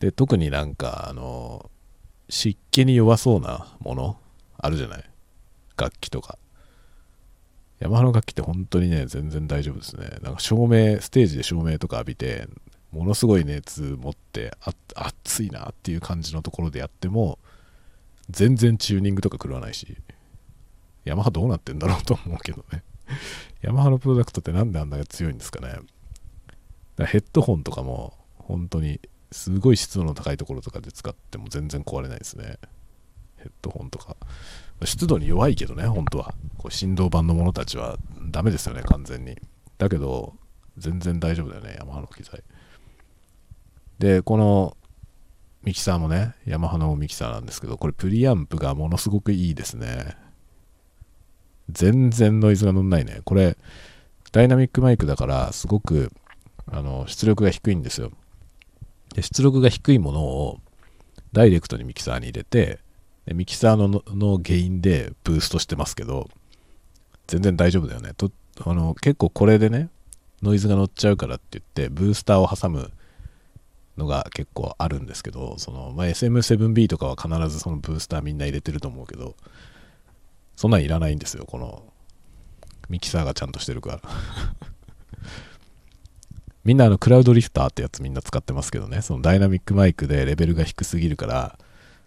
[0.00, 1.70] で、特になんか、あの、
[2.28, 4.18] 湿気に弱そうなもの
[4.58, 5.04] あるじゃない？
[5.76, 6.38] 楽器とか。
[7.78, 10.18] ヤマハの楽器って本当にね、全然大丈夫ですね。
[10.22, 12.48] なんか照明、ステージで照明とか浴びて、
[12.90, 17.38] ものすごい熱持ってあ、熱いなっていう感じのところでやっても、
[18.30, 19.98] 全然チューニングとか狂わないし、
[21.04, 22.82] ヤマハどうなってんだろうと思うけどね。
[23.60, 25.78] ヤマハのプロダクトってなんであんなに強いんですかね。
[27.04, 29.00] ヘッドホンとかも、本当に
[29.32, 32.58] すごい湿度の高いところとかで使っても全然壊れないですね。
[33.36, 34.16] ヘッドホンとか。
[34.84, 36.34] 湿度に弱いけどね、本当は。
[36.58, 37.98] こう振動板のものたちは
[38.30, 39.36] ダメですよね、完全に。
[39.78, 40.34] だけど、
[40.78, 42.42] 全然大丈夫だよね、ヤマハの機材。
[43.98, 44.76] で、この
[45.62, 50.16] ミキサーもね、ヤマハのミキサーなんですけど、これプリアンプがものすごくいいですね。
[51.70, 53.20] 全然ノイズが乗んないね。
[53.24, 53.56] これ、
[54.32, 56.12] ダイナミックマイクだから、すごく、
[56.70, 58.12] あの、出力が低いんですよ。
[59.14, 60.60] で出力が低いものを
[61.32, 62.80] ダイレクトにミキサーに入れて、
[63.24, 66.28] でミキサーのの原因でブーストしてますけど、
[67.26, 68.12] 全然大丈夫だよね。
[68.14, 68.30] と
[68.64, 69.88] あの結構これでね、
[70.42, 72.90] ノイズが乗っちゃうからって言って、ブースターを挟む
[73.96, 79.34] のが結構あるんですけど、その、まあ、SM7B とかは必ずそのブースターみんな入れてると思うけど、
[80.56, 81.84] そんなんいらないんですよ、この
[82.88, 84.00] ミキサーがちゃんとしてるから。
[86.66, 91.60] みんなあのクラウドリフターってやつみんな使ってますけどね、そのダイナミックマイクでレベルが低すぎるから、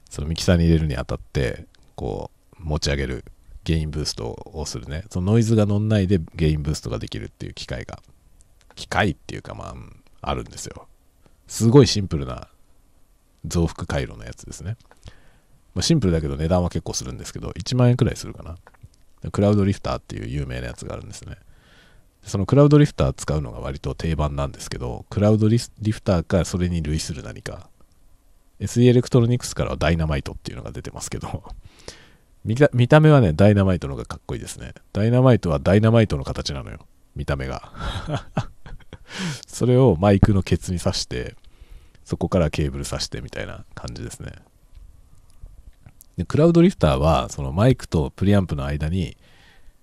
[0.09, 3.23] そのミキサーに入れるにあたって、こう、持ち上げる、
[3.63, 5.05] ゲインブーストをするね。
[5.11, 7.99] そのノイズが乗んないでゲインブーストができるっていう機械が、
[8.75, 9.75] 機械っていうかまあ、
[10.21, 10.87] あるんですよ。
[11.47, 12.49] すごいシンプルな
[13.45, 14.75] 増幅回路のやつですね。
[15.73, 18.57] まあ、シンプルだけど値段は結構するんですけど、1万円くらいするかな。
[19.31, 21.37] クラウドリフターっていう有名なやつがあるんですね。
[22.23, 25.69] そのクラウドリフター使うのが割と定番なんですけど、クラウドリフ
[26.01, 27.69] ターかそれに類する何か。
[28.59, 31.43] SE エレクトロニクスからはダイナマイトっていうのが出てますけど、
[32.43, 34.73] 見た見た目はね、ダイナマイトの方がかっこいいですね。
[34.93, 36.85] ダイナマイトはダイナマイトの形なのよ。
[37.15, 37.71] 見た目が。
[39.47, 41.35] それをマイクのケツに挿して、
[42.03, 44.33] そこからケーブル挿してみたいな感じですね。
[46.17, 49.17] で、クラウドリフターは、そのマイクとプリアンプの間に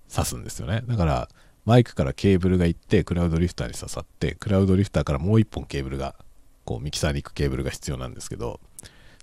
[0.07, 0.83] 挿すんですよね。
[0.87, 1.29] だから、
[1.67, 6.15] マイクからケーブルが行って、クラウドリフターに刺さって、クラウドリフターからもう一本ケーブルが、
[6.63, 8.61] こう、ミキサーに行くケーブルが必要なんですけど、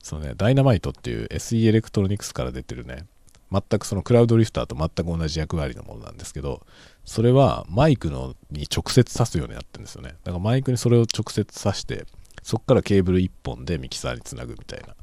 [0.02, 3.06] そのね、ダイナマイトっていう SE エレクトロニクスから出てるね、
[3.50, 6.66] 全くそのクラウドリフターと全く同じ役割のものなんですけど、
[7.06, 10.10] それはマイクのに直接挿すようになってるんですよね。
[10.24, 12.04] だからマイクにそれを直接挿して、
[12.42, 14.94] そこからケーブル1本でミキサーにつなぐみたいな、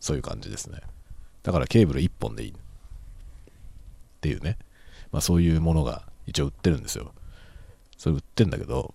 [0.00, 0.80] そういう感じですね。
[1.44, 2.50] だからケーブル1本でいい。
[2.50, 2.54] っ
[4.20, 4.58] ていうね。
[5.12, 7.12] まあそういうものが一応売ってるんですよ。
[7.96, 8.94] それ売ってんだけど、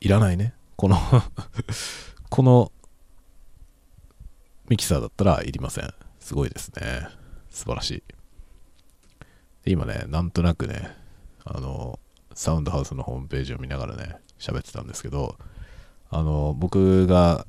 [0.00, 0.54] いらないね。
[0.76, 0.98] この
[2.30, 2.72] この
[4.68, 5.92] ミキサーだったらいりません。
[6.18, 7.08] すごいですね。
[7.50, 8.02] 素晴らしい。
[9.64, 10.96] で今ね、なんとなくね、
[11.44, 11.98] あの、
[12.34, 15.36] サウンドハウスのホームページを見ながらね、喋ってたんですけど、
[16.10, 17.46] あの、僕が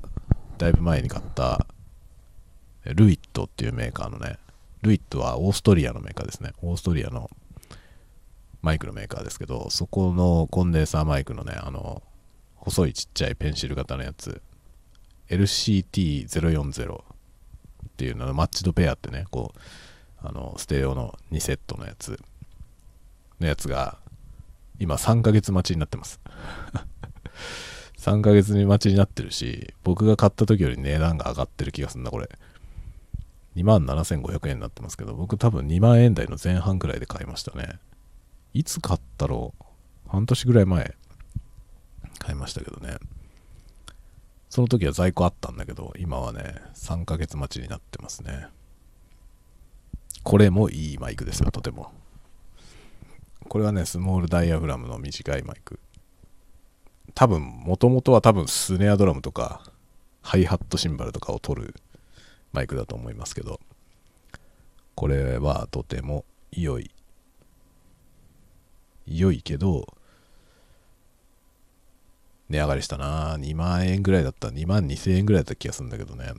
[0.58, 1.66] だいぶ前に買った
[2.84, 4.38] ルイットっていうメーカーのね、
[4.82, 6.52] ルイットはオーストリアのメーカーですね。
[6.62, 7.30] オーストリアの
[8.64, 12.02] マイクのメーカーですけど、そこのコンデンサーマイクのね、あの、
[12.56, 14.40] 細いちっちゃいペンシル型のやつ、
[15.28, 17.02] LCT040 っ
[17.96, 19.58] ていうののマッチドペアってね、こう、
[20.26, 22.18] あの、ステレオの2セットのやつ、
[23.38, 23.98] のやつが、
[24.80, 26.18] 今3ヶ月待ちになってます。
[27.98, 32.30] 3ヶ月に待ちになってるし、僕が買った時より値段が上がってる気がするんだ、これ。
[33.56, 37.78] 27,500円になってますけど、僕多分2万円台の前半くらいで買いましたね。
[38.54, 39.64] いつ買ったろう？
[40.08, 40.94] 半年ぐらい前
[42.18, 42.96] 買いましたけどね。
[44.48, 48.46] その時は在庫あったんだけど、今はね、3ヶ月待ちになってますね。
[50.22, 51.90] これもいいマイクですよ、とても。
[53.48, 55.80] これはね、スモールダイヤフラムの短いマイク。
[57.14, 59.64] 多分、もともとは多分スネアドラムとか、
[60.22, 61.74] ハイハットシンバルとかを取る
[62.52, 63.60] マイクだと思いますけど、
[64.94, 66.92] これはとても良い。
[69.06, 69.94] 良いけど、
[72.48, 76.32] 値上がりしたな2万円ぐらいだった2万2000円ぐらいだった気がするんだけどね。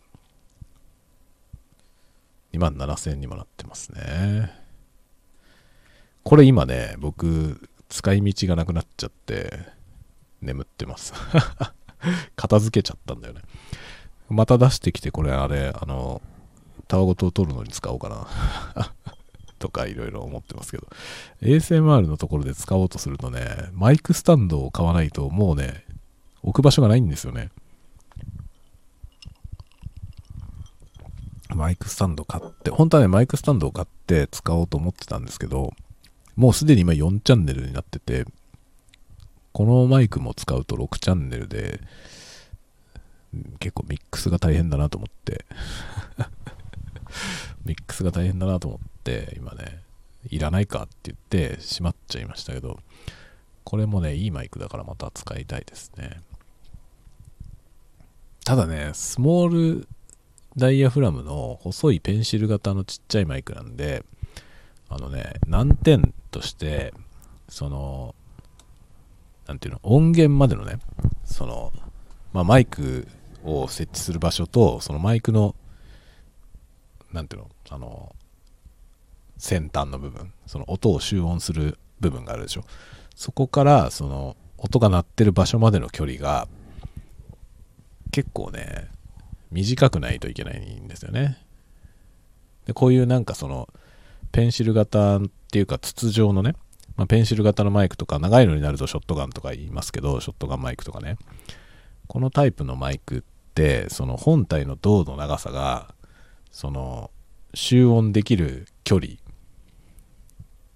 [2.53, 4.51] 2万7000円にもなってますね。
[6.23, 9.59] これ今ね僕使い道がなくなっちゃって
[10.41, 11.13] 眠ってます。
[12.35, 13.41] 片付けちゃったんだよね。
[14.29, 16.21] また出してきてこれあれあの
[16.87, 18.27] タワごと取るのに使おうかな。
[19.65, 20.87] とかいろいろ思ってますけど。
[21.41, 25.83] ASMR のところで使おうとするとねマイクスタンドを買わないともうね
[26.43, 27.49] 置く場所がないんですよね。
[31.49, 35.73] マイクスタンド買って、本当はね、マイクスタンドを買って使おうと思ってたんですけど、
[36.35, 38.25] もうすでに今4チャンネルになってて、
[39.53, 41.79] このマイクも使うと6チャンネルで、
[43.59, 45.45] 結構ミックスが大変だなと思って。
[47.63, 49.83] ミックスが大変だなと思って、今ね、
[50.29, 51.17] いらないかって言っ
[51.55, 52.79] てしまっちゃいましたけど、
[53.63, 56.21] これもね、いいマイクだからまた使いたいですね。
[58.43, 59.87] ただね、スモール
[60.57, 64.03] ダイヤフラムの細いペンシル型のちっちゃいマイクなんで、
[64.89, 66.93] あのね、難点として、
[67.47, 68.15] その、
[69.47, 70.79] なんていうの、音源までのね、
[71.23, 71.71] その、
[72.33, 73.07] まあ、マイク
[73.43, 75.55] を設置する場所と、そのマイクの、
[77.13, 78.15] なんていうの、あの、
[79.37, 82.63] 先端の部分、その音を集音する部分があるでしょ。
[83.15, 86.47] そこから、その、音が鳴ってる場所までの距離が、
[88.11, 88.89] 結構ね、
[89.51, 91.37] 短くないといけないんですよね。
[92.65, 93.69] でこういうなんかその、
[94.31, 95.21] ペンシル型っ
[95.51, 96.55] ていうか筒状のね、
[96.97, 101.17] まあ、ペンシル型のマイクとか長いのになるとショットガンとか言いますけど、ショットガンマイクとかね。
[102.07, 103.21] このタイプのマイクっ
[103.53, 105.93] て、その本体の銅の長さが、
[106.51, 107.11] その、
[107.53, 109.13] 集音できる距離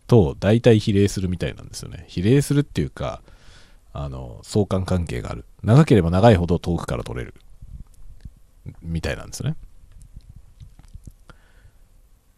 [0.10, 2.04] と大体比例するみたいなんですよね。
[2.08, 3.22] 比例するっていうか、
[3.94, 5.46] あの、相関関係がある。
[5.64, 7.36] 長ければ長いほど遠くから取れる。
[8.82, 9.56] みたいなんですね。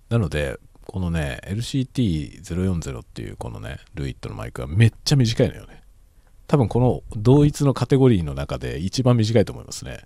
[0.10, 5.82] なので、このね、LCT040 っていうこのね、ルイットのマイクはめっちゃ短いのよね。
[6.48, 10.02] 多分この同一のカテゴリーの中で一番短いと思いますね。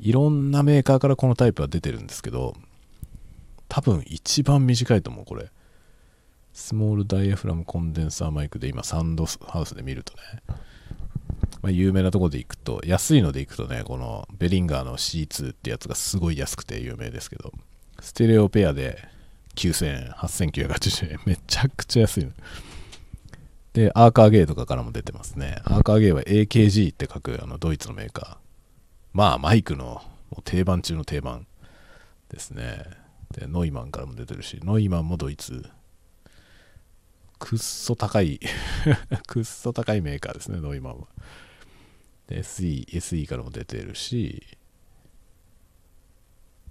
[0.00, 2.54] いろんなメーカーからこのタイプは出てるんですけど、
[3.68, 5.52] 多分一番短いと思う、これ。
[6.60, 10.20] スモールダイヤフラムコンデンサーマイクで今サンドハウスで見るとね、
[11.62, 17.52] まあ、有名なとこで行くと、安いので行くとね、このベリンガーの C2 ってやつがすごい安くて有名ですけど、
[17.98, 18.98] ステレオペアで
[19.56, 22.28] 9000円、8980円、 めちゃくちゃ安い。
[23.72, 25.62] で、アーカーゲーとかからも出てますね。
[25.64, 28.36] アーカーゲーは AKG って書くあのドイツのメーカー。
[29.14, 30.02] まあ、マイクの
[30.44, 31.46] 定番中の定番
[32.28, 32.84] ですね。
[33.32, 35.70] で、ノイマンからも出てるし、ノイマンもドイツ。
[37.40, 38.38] くっそ高い
[39.26, 41.08] くっそ高いメーカーですね、ノイマンは。
[42.28, 44.46] SE、SE からも出てるし、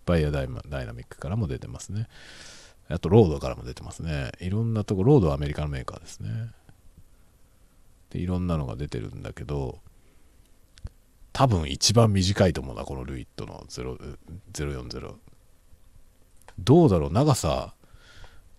[0.05, 2.07] バイアダイダイナミックからも出てますね。
[2.87, 4.31] あと、ロードからも出てますね。
[4.39, 6.51] いろんなとこ、ロードはアメリカのメーカーですね。
[8.11, 9.79] で、いろんなのが出てるんだけど、
[11.33, 15.15] 多分一番短いと思うな、このルイットの040。
[16.59, 17.73] どうだろう、長さ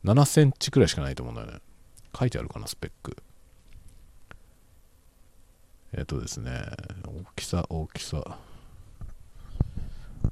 [0.05, 1.61] 7センチくらいしかないと思うんだよね。
[2.19, 3.17] 書いてあるかな、スペック。
[5.93, 6.53] えっ、とですね、
[7.05, 8.39] 大きさ、大きさ。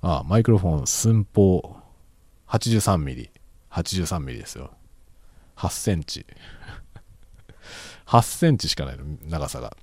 [0.03, 1.77] あ、マイクロフォン寸法
[2.49, 3.31] 83mm。
[3.71, 4.71] 83mm ですよ。
[5.57, 6.27] 8センチ。
[8.07, 9.77] 8センチしかないの、長さが。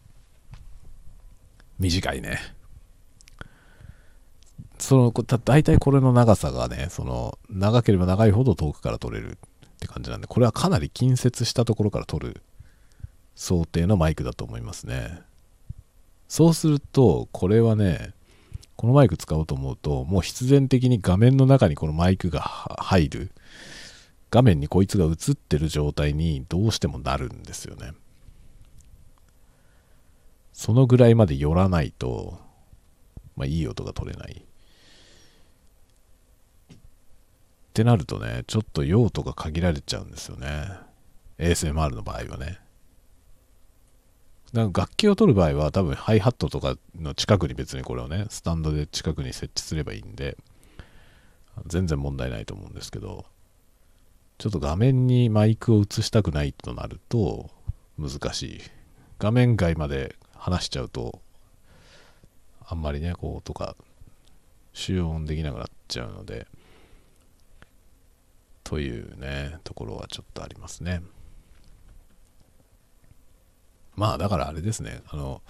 [1.77, 2.39] 短いね。
[4.79, 9.37] その、だ大体これの長さがね、その、長ければ長いほど遠くから撮れる
[9.85, 12.41] って感じなんで、これはかなり近接したところから撮る
[13.35, 15.21] 想定のマイクだと思いますね。
[16.27, 18.13] そうすると、これはね、
[18.75, 23.31] このマイク使おうと思うと、もう必然的に画面の中にこのマイクが入る。
[24.31, 27.91] 画面にこいつが映ってる状態にどうしてもなるんですよね。
[30.51, 32.39] そのぐらいまで寄らないと、
[33.37, 34.45] まあいい音が取れない。
[37.75, 40.69] ってなるとね、ちょっと用途が限られちゃうんですよね。
[41.37, 42.57] ASMR の場合はね。
[44.53, 50.37] なんか楽器を取る場合は多分ハイハットとかの近くに別にこれをね、スタンドで近くに設置すればいいんで、
[51.65, 53.25] 全然問題ないと思うんですけど、
[54.37, 57.49] ちょっと画面にマイクを映したくないとなると
[57.99, 58.61] 難しい。
[59.19, 61.19] 画面外まで話しちゃうと、
[62.65, 63.75] あんまりね、こうとか、
[64.71, 66.47] 集音できなくなっちゃうので、
[68.65, 71.01] というね、ところはちょっとありますね。
[73.95, 75.41] まあだからあれですね、あの、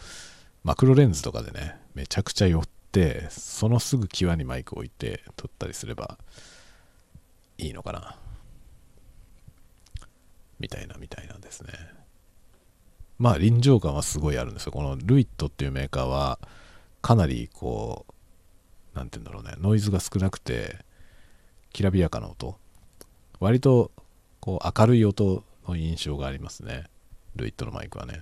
[0.63, 6.17] マクロレンズとかでね、めちゃくちゃ寄って、そのすぐ際にマイク置いて撮ったりすれば
[7.57, 8.17] いいのかな。
[10.59, 11.71] みたいなみたいなですね。
[13.17, 14.73] まあ臨場感はすごいあるんですよ。
[14.73, 16.37] このルイットっていうメーカーは
[17.01, 18.05] かなりこ
[18.93, 20.83] う、なんて言うんだろうね、ノイズが少なくて、
[21.71, 22.57] きらびやかな音
[23.39, 23.91] 割と
[24.39, 26.85] こう明るい音の印象がありますね。
[27.35, 28.21] ルイットのマイクはね。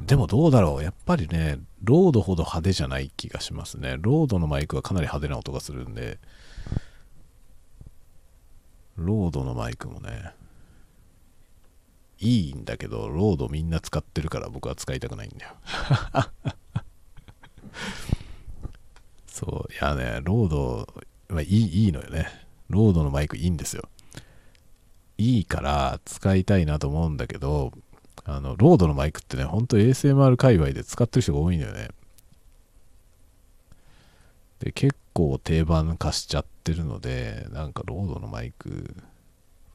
[0.00, 3.96] でもどうだろうやっぱりね、ロードほど派手じゃない気がしますね。
[4.00, 6.18] ロードのマイクはかなり派手な音がするんで、
[8.96, 10.32] ロードのマイクもね、
[12.18, 15.52] いいんだけど、ロードみんな使ってるから僕は使いたくないんだよ。
[19.26, 20.88] そう、いやね、ロード
[21.30, 22.28] まあ、いいいいのよね。
[22.68, 23.88] ロードのマイクいいんですよ。
[25.18, 27.72] いいから使いたいなと思うんだけど、
[28.24, 31.88] あの、ロードのマイクってね、ほんと ASMR 界隈で使ってる人が多いのよね。
[34.60, 38.94] で、結構定番化しちゃってるので、なんかロードのマイク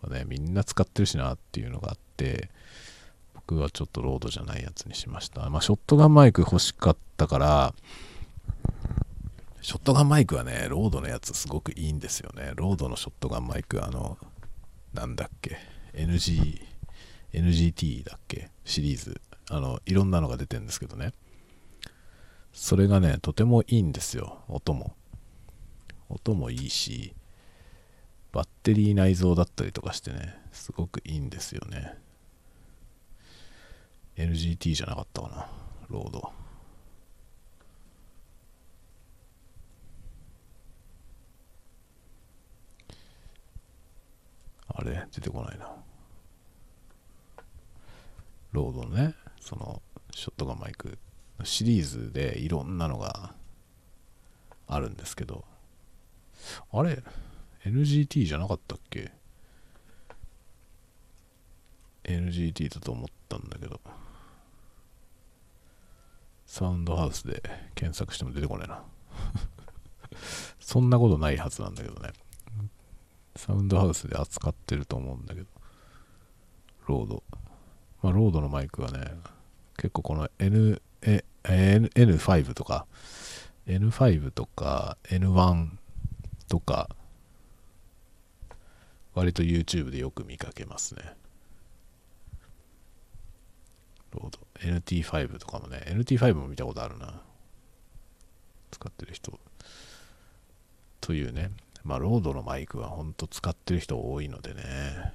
[0.01, 2.49] はね、みんな使ってるしなっていうのがあって、
[3.33, 5.49] 僕はちょっとロードじゃないやつにしました。
[5.49, 7.73] まあ、ショットガンマイク欲しかったから、
[9.65, 12.51] ショットガンマイクはね、ロードのやつすごくいいんですよね。
[12.55, 14.19] ロードのショットガンマイク、あの、
[14.93, 15.57] なんだっけ、
[15.93, 16.61] NG、
[17.33, 19.19] NGT だっけ、シリーズ。
[19.49, 21.13] あの、いろんなのが出てるんですけどね。
[22.53, 24.93] それがね、とてもいいんですよ、音も。
[26.09, 27.15] 音もいいし、
[28.33, 31.97] バッテリー内蔵だったりとかしてね、すごくいいんですよね。
[34.15, 35.47] NGT じゃなかったかな、
[35.89, 36.44] ロード。
[44.75, 45.07] あれ？
[45.11, 45.71] 出てこないな。
[48.51, 50.97] ロードのね、そのショットガンマイク
[51.43, 53.33] シリーズでいろんなのが
[54.67, 55.43] あるんですけど、
[56.71, 57.03] あれ
[57.65, 59.11] ?NGT じゃなかったっけ
[62.03, 63.81] ?NGT だと思ったんだけど、
[66.45, 67.43] サウンドハウスで
[67.75, 68.83] 検索しても出てこないな。
[70.59, 72.13] そんなことないはずなんだけどね。
[73.35, 75.47] サウンドハウスで扱ってると思うんだけど、
[76.87, 77.23] ロード。
[78.01, 79.11] まあ、ロードのマイクはね、
[79.77, 82.85] 結構この N、え、N、N5 とか、
[83.67, 85.69] N5 とか N1
[86.47, 86.89] とか、
[89.13, 91.01] 割と YouTube でよく見かけますね。
[94.11, 94.39] ロード。
[94.59, 97.21] NT5 とかもね、NT5 も見たことあるな。
[98.71, 99.39] 使ってる人。
[101.01, 101.51] というね。
[101.85, 105.13] まあ、ロードのマイクは本当使ってる人多いのでね。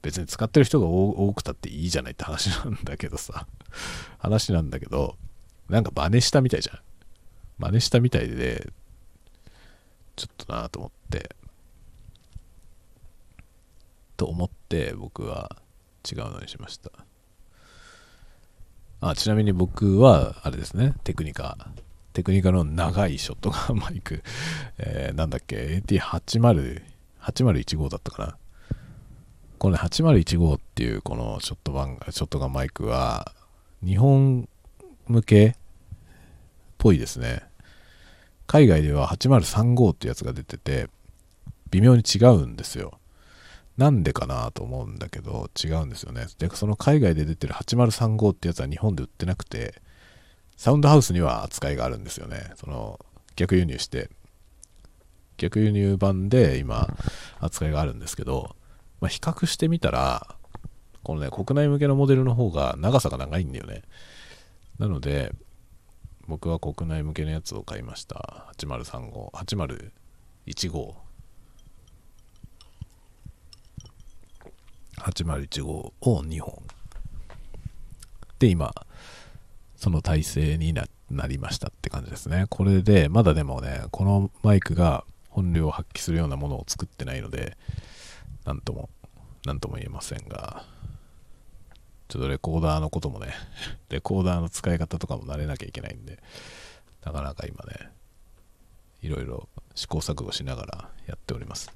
[0.00, 3.48] 別に使ってる人が多くたっていいじゃないって話なんだけどさ。
[4.18, 5.18] 話なんだけど、
[5.68, 6.78] なんか真似したみたいじゃん。
[7.58, 8.72] 真似したみたいで、
[10.14, 11.34] ちょっとなと思って、
[14.16, 15.56] と思って僕は
[16.08, 16.92] 違うのにしました。
[19.00, 21.68] あちなみに僕は、あれですね、テクニカ、
[22.16, 24.22] テクニカルの長いショットガンマイク、
[24.80, 26.82] えー、なんだっけ、AT80、
[27.20, 28.38] 8015だったか
[28.70, 28.76] な？
[29.58, 33.34] この、8015っていうこのショットガン、ショットガンマイクは、
[33.84, 34.48] 日本
[35.08, 35.54] 向けっ
[36.78, 37.42] ぽいですね。
[38.46, 40.88] 海外では8035ってやつが出てて、
[41.70, 42.98] 微妙に違うんですよ。
[43.76, 46.28] なんでかなと思うんだけど、違うんですよね。
[46.38, 49.82] で、その海外で出てる8035ってやつは日本で売ってなくて、
[50.56, 52.52] サウンドハウスには扱いがあるんですよね。
[52.56, 52.98] その、
[53.36, 54.10] 逆輸入して、
[55.36, 56.88] 逆輸入版で今、
[57.40, 58.56] 扱いがあるんですけど、
[59.00, 60.34] まあ、比較してみたら、
[61.02, 63.82] このね、国内向けのモデルの方が長さが長いんだよね。
[64.78, 65.32] なので、
[66.26, 68.46] 僕は国内向けのやつを買いました。
[68.58, 70.94] 8035、8015。
[74.98, 76.62] 8015を2本。
[78.38, 78.74] で、今、
[79.76, 80.86] その体制にな
[81.26, 82.46] りましたって感じですね。
[82.48, 87.56] これで、まだでもね、このマイクが本領を発揮するようなものを作ってないので、
[88.44, 88.88] なんとも、
[89.44, 90.64] なんとも言えませんが、
[92.08, 93.34] ちょっとレコーダーのこともね、
[93.90, 96.22] レコーダーの使い方とかも慣れなきゃいけないんで、
[97.04, 97.90] なかなか今ね、
[99.02, 101.70] いろいろ試行錯誤しながらやっております。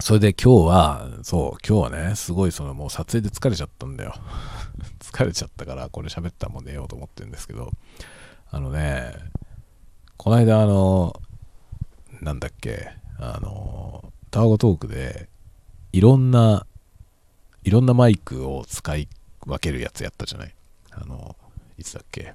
[0.00, 4.14] それで今日は、そう、今日はね、すごいそのもう撮影で疲れちゃったんだよ。
[5.00, 7.70] 疲れちゃったから、これ喋ったらもう寝ようと思ってるんですけど、
[8.50, 9.14] あのね、
[10.16, 11.20] この間あの、
[12.22, 15.28] なんだっけ、あの、タワゴトークで、
[15.92, 16.66] いろんな、
[17.62, 19.08] いろんなマイクを使い
[19.46, 20.54] 分けるやつやったじゃない。
[20.90, 21.36] あの、
[21.76, 22.34] いつだっけ。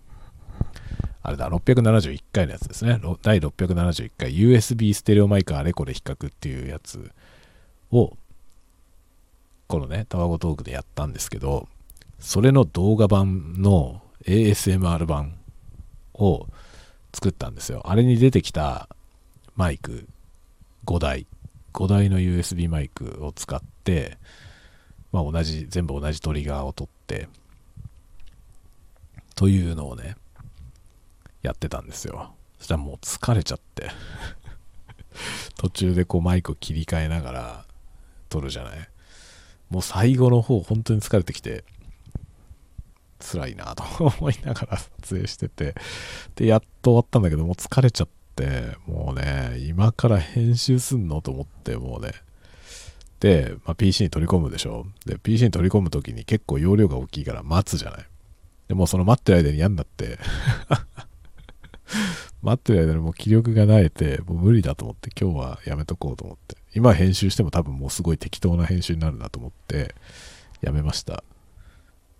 [1.23, 3.01] あれだ、671回のやつですね。
[3.23, 7.11] 第671回 USB ステレオマイクあれこれ比較っていうやつ
[7.91, 8.17] を、
[9.67, 11.67] このね、タワゴトークでやったんですけど、
[12.19, 15.37] それの動画版の ASMR 版
[16.13, 16.47] を
[17.13, 17.83] 作ったんですよ。
[17.85, 18.89] あれに出てきた
[19.55, 20.07] マイク
[20.85, 21.27] 5台、
[21.73, 24.17] 5台の USB マイクを使って、
[25.11, 27.27] まあ同じ、全部同じトリガーを取って、
[29.35, 30.15] というのをね、
[31.43, 32.33] やってたんですよ。
[32.57, 33.91] そしたらもう疲れちゃって
[35.57, 37.65] 途中でこうマイクを切り替えながら
[38.29, 38.89] 撮るじゃない？
[39.69, 41.63] もう最後の方本当に疲れてきて
[43.19, 43.83] 辛いなと
[44.19, 45.75] 思いながら撮影してて。
[46.35, 52.11] でやっと終わったんだけどもう疲れちゃってもうね今から編集すんのと思ってもうね。
[53.19, 54.85] で、まあ、PC に取り込むでしょ。
[55.05, 58.05] で PC に取り込む時に結構容量が大きいから待つじゃない。
[58.67, 60.19] でもその待ってる間に嫌になって。
[62.43, 66.56] 待ってる間にもう気力がなえて、もう無理だと思って今日はやめとこうと思って。
[66.77, 69.95] 今編集しても多分もうすごい適当な編集になるなと思って
[70.61, 71.23] やめました。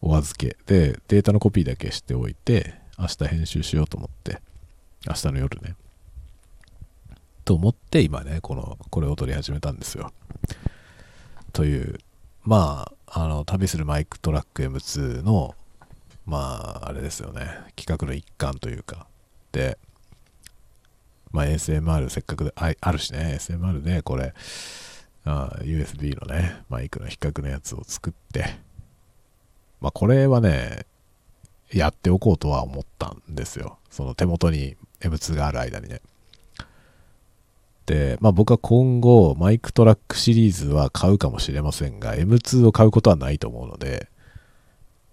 [0.01, 0.58] お預け。
[0.66, 4.41] で、データのコピーだけしておいて、明日編集しようと思って、
[5.08, 5.76] 明日の夜ね。
[7.45, 10.12] と思って今ね、この、これを撮り始めたんですよ。
[11.53, 11.99] という、
[12.43, 15.53] まあ、あの、旅するマイクトラック M2 の、
[16.26, 19.05] まあ、あれですよね、企画の一環というか、
[19.51, 19.78] で、
[21.32, 24.34] まあ、ASMR せっかくああるしね、ASMR ね、これ、
[25.26, 28.56] USB のね、マイクの比較のやつを作って、
[29.82, 30.86] まあ、これはね、
[31.72, 33.78] やっておこうとは思ったんですよ。
[33.90, 36.02] その手元に M2 がある間にね。
[37.86, 44.10] で、まあ僕は今後、マイクトラックシリーズは買うかもしれませんが、M2 を買うことはないと思うので、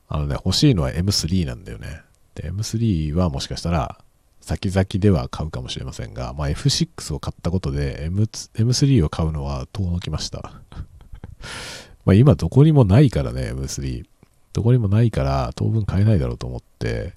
[0.08, 2.02] あのね、欲しいのは M3 なんだよね。
[2.34, 3.98] で、M3 はもしかしたら、
[4.44, 10.52] 先々では買うかもしれませんが、まあ、F6 を買ったことで M M3 を買うのは遠のきました。
[12.04, 14.04] まあ今どこにもないからね、M3。
[14.52, 17.14] どこにもないから当分買えないだろうと思って、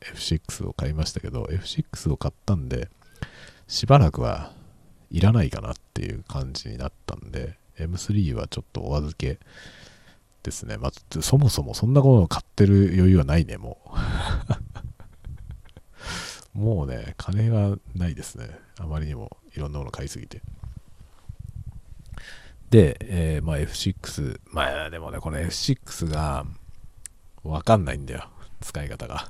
[0.00, 2.88] F6 を買いましたけど、F6 を買ったんで、
[3.68, 4.54] しばらくは
[5.10, 9.38] いらないかなっていう感じになったんで、M3 はちょっとお預け
[10.42, 10.78] ですね。
[10.78, 14.61] まあ、そもそもそんなものを買ってる余裕はないね、もう。
[16.54, 18.50] もうね、金がないですね。
[18.78, 20.42] あまりにもいろんなもの買いすぎて。
[22.70, 26.46] で、えー、まあ F6、まあでもね、この F6 が
[27.42, 28.28] わかんないんだよ。
[28.60, 29.28] 使い方が。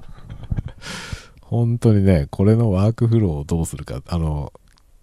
[1.42, 4.52] 本当にね、これのワークフローをどうするか、あの、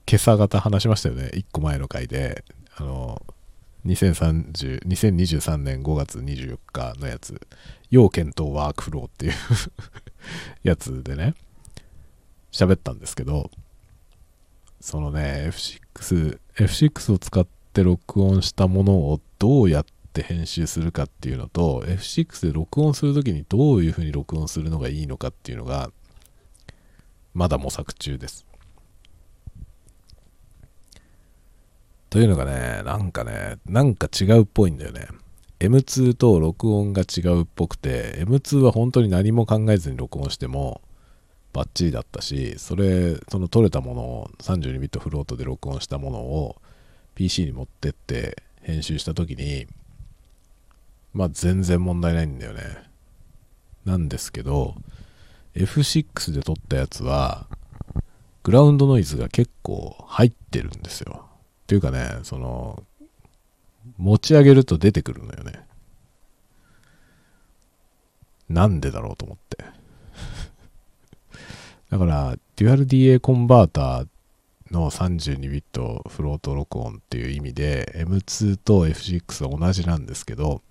[0.09, 1.29] 今朝方話しましたよね。
[1.33, 2.43] 1個前の回で、
[2.75, 3.21] あの、
[3.85, 7.41] 2030 2023年5月24日のやつ、
[7.89, 9.33] 要検討ワークフローっていう
[10.63, 11.35] やつでね、
[12.51, 13.51] 喋ったんですけど、
[14.79, 25.91] そのね、F6、F6 を使って録音したものをどうやって編集するかっていうのと、F6 で録音するときにどういうふうに録音するのがいいのかっていうのが、
[27.33, 28.45] まだ模索中です。
[32.09, 35.07] というのがね、なんかね、なんか違うっぽいんだよね。
[35.59, 40.81] M2 と録音が違うっぽくて、M2 は本当に何も考えずに録音しても、
[41.53, 46.61] バッチリだったし、それ、その撮れたものを32ビットフロートで録音したものを
[47.15, 49.65] PC に持ってって編集した時に、
[51.13, 52.61] まあ全然問題ないんだよね。
[53.85, 54.75] なんですけど、
[55.55, 57.47] F6 で撮ったやつは、
[58.43, 61.25] グラウンドノイズが結構入ってるんですよ。
[61.63, 62.83] っていうかね、その、
[63.97, 65.65] 持ち上げると出てくるのよね。
[68.49, 69.57] なんでだろうと思って。
[71.89, 74.07] だから、デュアル DA コンバーター
[74.71, 80.61] の32ビットフロート録音っていう意味で M2 と F6 は同じなんですけど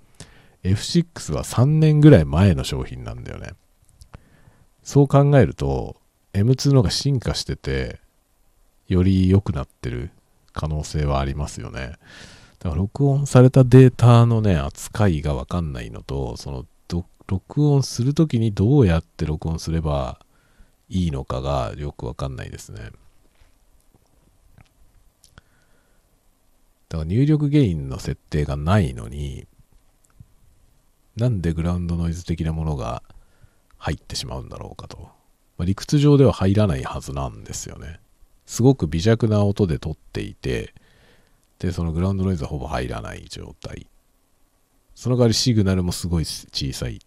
[0.62, 3.52] F6 は3年ぐらい前の商品なんだよね。
[4.82, 5.96] そう考えると
[6.32, 8.00] M2 の方が進化してて
[8.88, 10.10] より良くなってる
[10.52, 11.94] 可能性はありますよね。
[12.74, 16.66] 録音されたデータのね、扱いがわかんないのと、その、
[17.28, 20.20] 録音するときにどうやって録音すれば
[20.88, 22.92] いいのかがよくわかんないですね。
[26.88, 29.46] だから入力原因の設定がないのに、
[31.16, 33.02] なんでグラウンドノイズ的なものが
[33.78, 35.10] 入ってしまうんだろうかと。
[35.58, 37.98] まあ、理屈上では入らないはずなんですよね。
[38.44, 40.74] すごく微弱な音で撮っていて、
[41.58, 43.86] で、そのグラウンドノイズはほぼ入らない状態。
[44.94, 47.00] その代わりシグナルもすごい小さい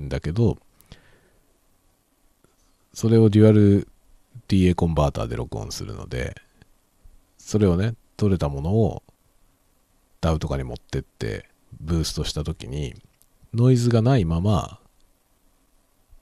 [0.00, 0.58] んだけど、
[2.94, 3.88] それをデュアル
[4.48, 6.34] DA コンバーターで録音するので、
[7.38, 9.02] それをね、撮れたものを
[10.20, 11.48] DAW とかに持ってって
[11.80, 12.94] ブーストした時に
[13.54, 14.80] ノイズがないまま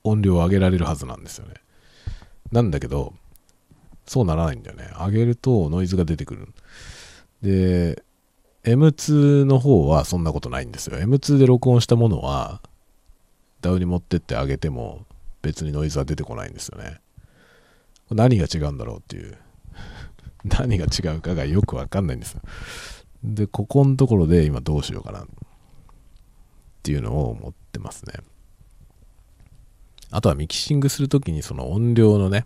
[0.04, 1.54] 音量を上げられるはずなんですよね。
[2.52, 3.14] なんだけど、
[4.06, 4.88] そうならないんだよね。
[4.98, 6.48] 上げるとノイズが出てくる。
[7.42, 8.02] で、
[8.64, 10.98] M2 の方はそんなことないんですよ。
[10.98, 12.60] M2 で録音したものは
[13.62, 15.06] DAW に持ってって上げても
[15.42, 17.00] 別にノイズは出てこないんですよね。
[18.10, 19.36] 何が違うんだろうっていう。
[20.44, 22.40] 何が違うかがよくわかんないんですよ。
[23.22, 25.26] で、ここのところで今どうしようかなっ
[26.82, 28.14] ていうのを思ってますね。
[30.10, 32.44] あとはミキシングするときにその音量のね、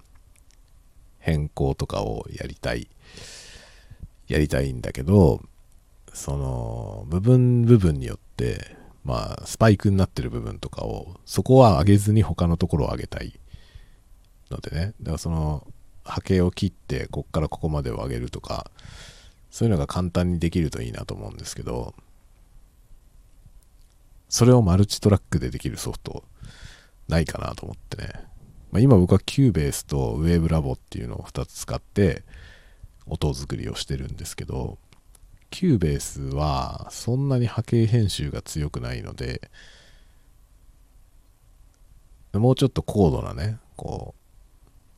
[1.19, 2.89] 変更とかをやりたい、
[4.31, 5.43] やりたいんだけど、
[6.13, 13.41] その部分部分によって、まあ、スパイクになってる部分とかを、そこは上げずに他のところを上げたい
[14.51, 15.67] のでね、だからその
[16.05, 18.71] 波形を切って、こっからここまでを上げるとか、
[19.51, 21.95] そういうのが簡単にできるといいなと思うんですけど、
[24.29, 26.23] それをマルチトラックでできるソフト
[27.09, 28.13] ないかなと思ってね。
[28.71, 32.23] まあ、今僕は Cubase と Wave Labo っていうのを2つ使って
[33.11, 34.79] 音作りをしてるんですけど、
[35.51, 39.51] Cubase はそんなに波形編集が強くないので、
[42.33, 44.21] もうちょっと高度なね、こう、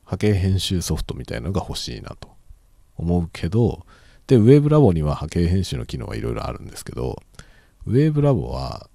[0.05, 2.29] 波形編集ソフトみたいなのが欲しいなと
[2.95, 3.85] 思うけど、
[4.27, 7.21] で、Wave Labo には波形編集の機能はいろいろあるんですけど、
[7.87, 8.87] Wave Labo は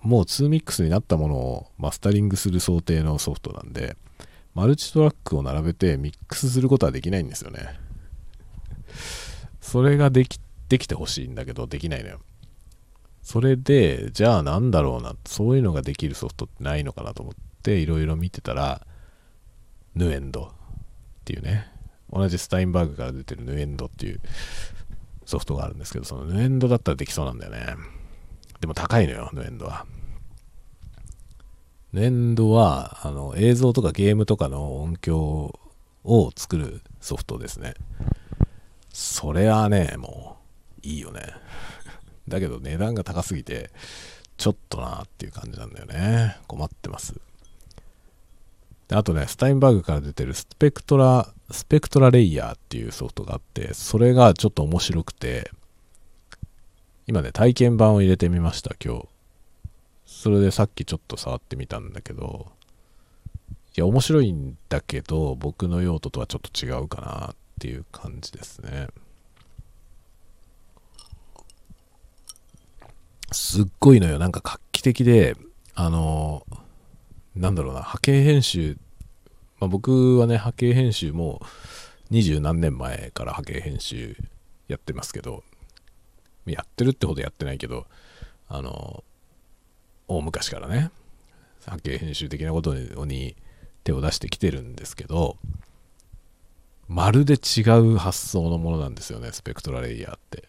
[0.00, 3.96] もう2ミックスになったものをマスタリングする想定のソフトなんで、
[4.54, 7.83] マルチトラックを並べてミックスすることはできないんですよね。
[9.60, 12.20] それができ、できてほしいんだけど、できないのよ。
[13.22, 18.86] それで、じゃあなんだろうな、そういうのができるソフトってないのかなと思って、いろいろ見てたら、
[19.94, 20.48] ヌエンドっ
[21.24, 21.70] ていうね、
[22.12, 24.20] 同じスタインバーグから出てるヌエンドっていう
[25.24, 27.76] ソフトがあるんですけど、そのヌエンドだったらできそうなんだよね。
[28.60, 29.86] でも高いのよ、ヌエンドは。
[31.94, 35.58] 粘土はあの映像とかゲームとかの音響
[36.02, 37.74] を作るソフトですね。
[38.94, 40.36] それはね、も
[40.84, 41.20] ういいよね。
[42.28, 43.72] だけど値段が高すぎて、
[44.36, 46.36] ちょっとなっていう感じなんだよね。
[46.46, 47.20] 困ってます。
[48.86, 55.50] であとね、スタインバーグから出てるスペクトラ、スペクトラレイヤーっていうソフトがあって、それがちょっと面白くて、
[57.08, 59.08] 今ね、体験版を入れてみました、今日。
[60.06, 62.52] それでさっきちょっと触ってみたんだけど、
[63.76, 68.88] いや、面白いんだけど、僕の用途とはちょっと違うかなっっていう感じですね。
[73.32, 74.18] すっごいのよ。
[74.18, 75.36] なんか画期的で、
[75.74, 76.46] あの、
[77.34, 78.76] なんだろうな、波形編集、
[79.58, 81.40] まあ、僕はね、波形編集も
[82.10, 84.16] 二十何年前から波形編集
[84.68, 85.42] やってますけど、
[86.46, 87.86] やってるってほどやってないけど、
[88.48, 89.02] あの、
[90.06, 90.90] 大昔からね、
[91.66, 93.36] 波形編集的なことに
[93.82, 95.38] 手を出してきてるんですけど、
[96.88, 100.44] まるで違う発想のものなんですよね、スペクトラレイヤーって。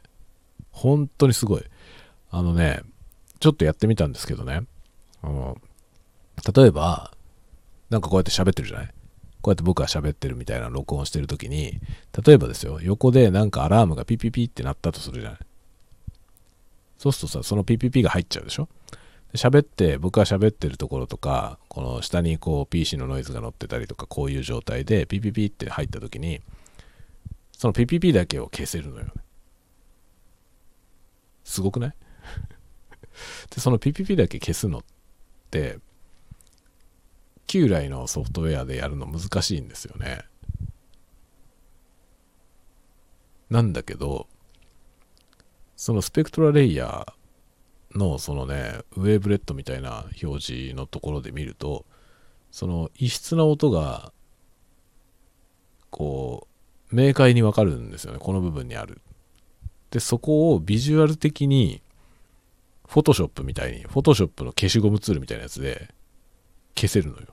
[0.71, 1.63] 本当にすごい。
[2.31, 2.81] あのね、
[3.39, 4.63] ちょっとやってみたんですけどね、
[5.21, 5.57] あの、
[6.53, 7.11] 例えば、
[7.89, 8.87] なんかこうやって喋ってるじゃない？
[9.41, 11.79] こうやって僕が喋ってるみたいな録音してる時に、
[12.25, 15.39] 例えばですよ、横でなんかアラームがピピピって鳴ったとするじゃない？
[16.97, 18.67] そうするとさ、そのピピピが入っちゃうでしょ？
[19.35, 26.41] 喋って、僕が喋ってるところとか、この下にこう PC のノイズが乗ってたりとか、こういう状態でピピピって入った時に、
[27.51, 29.11] そのピピピだけを消せるのよね。
[31.43, 31.95] すごくない？
[33.53, 34.83] で、その PPP だけ消すのっ
[35.51, 35.79] て、
[37.47, 40.25] 旧来のソフトウェアでやるの難しいんですよね。
[43.49, 44.27] なんだけど、
[45.75, 47.13] そのスペクトラレイヤー
[47.95, 51.85] のそのね、ウェーブレッドみたいな表示のところで見ると、
[52.51, 54.11] その異質な音が、
[55.89, 56.47] こ
[56.91, 58.19] う、明快にわかるんですよね。
[58.19, 59.01] この部分にある。
[59.91, 61.81] で、そこをビジュアル的に
[62.87, 65.93] フォトショップみたいに、フォトショップの消しゴムツールみたいなやつで
[66.75, 67.27] 消せるのよ。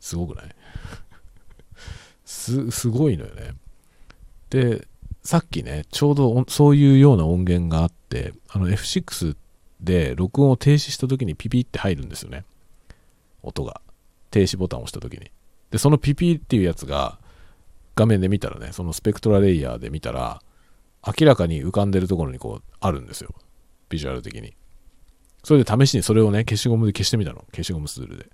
[0.00, 0.46] すごくない？
[2.24, 3.54] す、すごいのよね。
[4.50, 4.86] で、
[5.22, 8.01] さっきね、ちょうどそういうような音源があって、
[8.48, 9.36] あの F6
[9.80, 12.44] で録音を停止した時にピピって入るんですよね。
[13.42, 13.80] 音が。
[14.30, 15.30] 停止ボタンを押した時に。
[15.70, 17.18] で、そのピピっていうやつが
[17.96, 20.40] 画面で見たらね、そのスペクトラレイヤーで見たら、
[21.06, 23.34] 明らかに浮かんでるところにこうあるんですよ。
[23.88, 24.54] ビジュアル的に。
[25.44, 27.44] それで試しにそれをね、消しゴムで消してみたの。
[27.50, 28.26] 消しゴムツールで。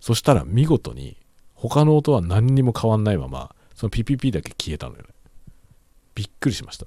[0.00, 1.16] そしたら見事に
[1.54, 5.08] 他の音は何にも変わんないまま、そのピピピだけ消えたのよね。
[6.14, 6.86] びっくりしました。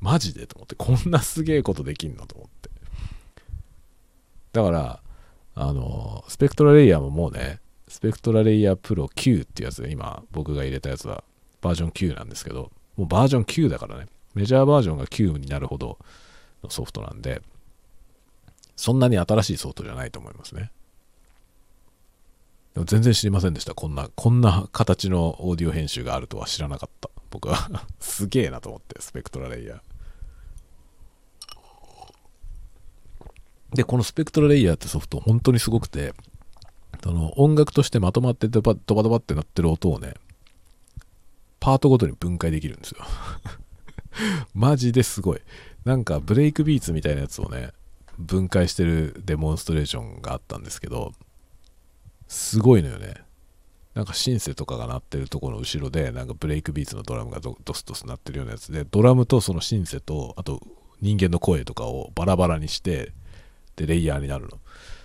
[0.00, 2.70] マジでと思って、こんなすげえことできんのと思って。
[4.52, 5.02] だから、
[5.54, 11.24] あの、スペクトラレイヤーももうね、スペクトラレイヤープロ9っていうやつで今僕が入れたやつは
[11.60, 14.06] バージョン9なんですけど、もうバージョン9だからね。
[14.34, 15.98] メジャーバージョンが9になるほど
[16.62, 17.42] のソフトなんで、
[18.76, 20.70] そんなに新しいソフトじゃないと思いますね。
[22.74, 23.74] でも全然知りませんでした。
[23.74, 27.10] こんな、こんな形のオーディオ編集があるとは知らなかった。
[27.30, 29.80] 僕は すげえなと思って、スペクトラレイヤー。
[33.74, 36.14] で、このスペクトラレイヤーってソフト、本当にすごくて、
[37.02, 40.14] その音楽としてまとまってドバドバドバってなってる音をね、
[41.60, 43.04] パートごとに分解できるんですよ
[44.54, 45.40] マジですごい。
[45.84, 47.72] なんかブレイクビーツみたいなやつをね、
[48.18, 51.12] 分解してるデモンストレーションがあったんですけど、
[52.30, 53.14] すごいのよね。
[53.92, 60.60] なんかシンセとかが鳴ってるところの後ろで、なんかブレイクビーツのドラムがドスドス鳴ってるようなやつで、ドラムとそのシンセと、あと
[61.00, 63.12] 人間の声とかをバラバラにして、
[63.74, 64.58] で、レイヤーになるの。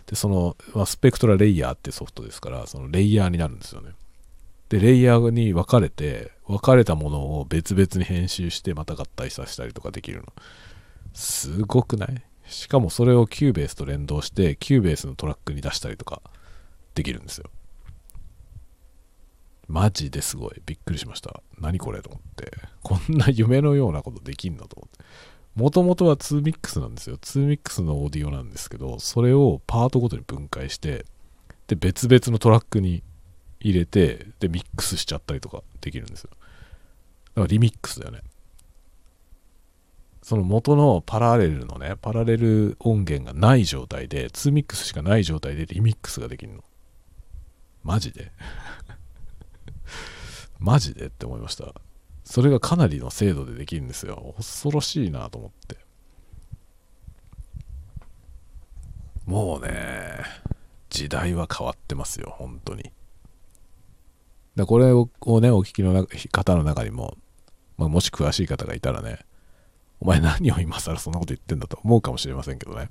[0.05, 3.91] で、その、まあ、スペクトラレイヤーってソフトですから、そのレイヤーになるんですよね。
[4.69, 10.25] で、レイヤーに分かれて、分かれたものを別々に編集してまた合体させたりとかできるの。
[11.13, 12.21] すごくない？
[12.47, 16.21] しかもそれをキューベースと連動して、キューベースのトラックに出したりとか
[16.95, 17.49] できるんですよ。
[19.67, 20.61] マジですごい。
[20.65, 21.41] びっくりしました。
[21.59, 22.51] 何これと思って。
[22.83, 25.03] こんな夢のようなことできんのと思って。
[25.55, 27.17] もともとは2ミックスなんですよ。
[27.17, 31.05] 2ミックスのオーディオなんですけど、それをパートごとに分解して、
[31.67, 33.03] で、別々のトラックに
[33.59, 36.29] 入れて、で、ミックスしちゃったりとかできるんですよ。
[36.31, 38.21] だからリミックスだよね。
[40.21, 46.63] その元のパラレルのね、パラレル音源がない状態で、2ミックスしかない状態でリミックスができるの。
[47.85, 48.31] マジで？
[50.59, 51.05] マジで？
[51.05, 51.73] って思いました。
[52.23, 54.33] それがかなりの精度でできるんですよ。
[54.37, 55.77] 恐ろしいなと思って。
[59.25, 60.23] もうね、
[60.89, 62.91] 時代は変わってますよ、本当に。
[64.55, 65.07] だこれを
[65.39, 67.17] ね、お聞きの方の中にも、
[67.77, 69.19] まあ、もし詳しい方がいたらね、
[69.99, 72.89] お前何を今更そんなこと言ってんだと思うかもしれませんけどね。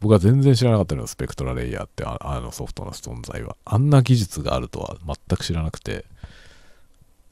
[0.00, 3.56] 僕は全然知らなかったのよ、スペクトラレイヤーってああのソフトの存在は。
[3.64, 6.04] あんな技術があるとは全く知らなくて、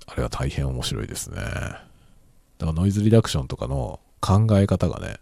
[0.07, 1.37] あれは大変面白いですね。
[1.37, 1.87] だか
[2.61, 5.19] らノイズリダクションとかの考え方がね、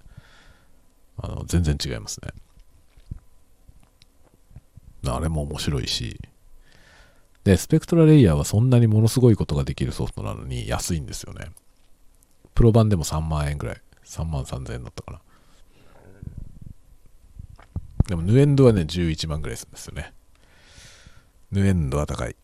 [1.19, 2.31] あの全然違いますね。
[5.07, 6.19] あれも面白いし、
[7.45, 11.51] で、スペクトラレイヤーはそんなにものすごいことができるソフトなのに安いんですよね。
[12.55, 13.81] プロ版でも3万円ぐらい。
[14.07, 15.21] 3万3000円だったかな。
[18.09, 20.13] でも、ヌエンドはね、11万ぐらいするんですよね。
[21.51, 22.37] ヌエンドは高い。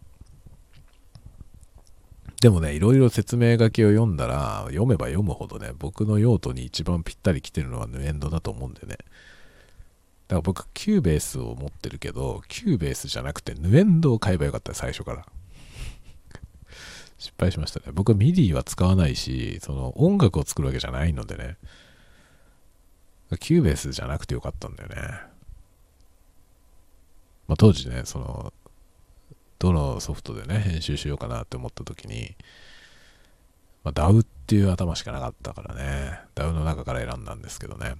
[2.41, 8.97] でもね、いろいろ説明書きを読んだら、読めば読むほどね、僕の用途に一番ぴったり来てるのはヌエンドだと思うんでね。
[8.97, 15.27] だから僕、キューベースを持ってるけど、キューベースじゃなくてヌエンドを買えばよかった最初から。
[17.19, 17.87] 失敗しましたね。
[17.93, 21.59] 僕は MIDI は使わないし、その音楽を作るわけじゃないのでね。
[23.39, 25.21] キューベースじゃなくてよかったんだよね。
[27.51, 28.53] まあ、当時ね、その、
[29.59, 32.37] どのソフトでね、編集しようかなって思った時に、
[33.83, 37.97] まあ、DAW っていう頭しかなかったからね、DAW の中から選んだんですけどね。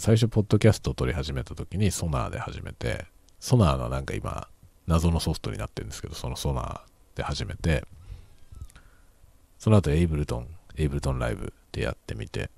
[0.00, 3.06] 最初、ポッドキャストを録り始めた時にソナーで始めて、
[3.38, 4.48] SONARのなんか今、
[4.88, 7.84] 謎のソフトになってるんですけど、その SONARで始めて、
[9.60, 12.50] その後 Ableton、Ableton Liveでやってみて、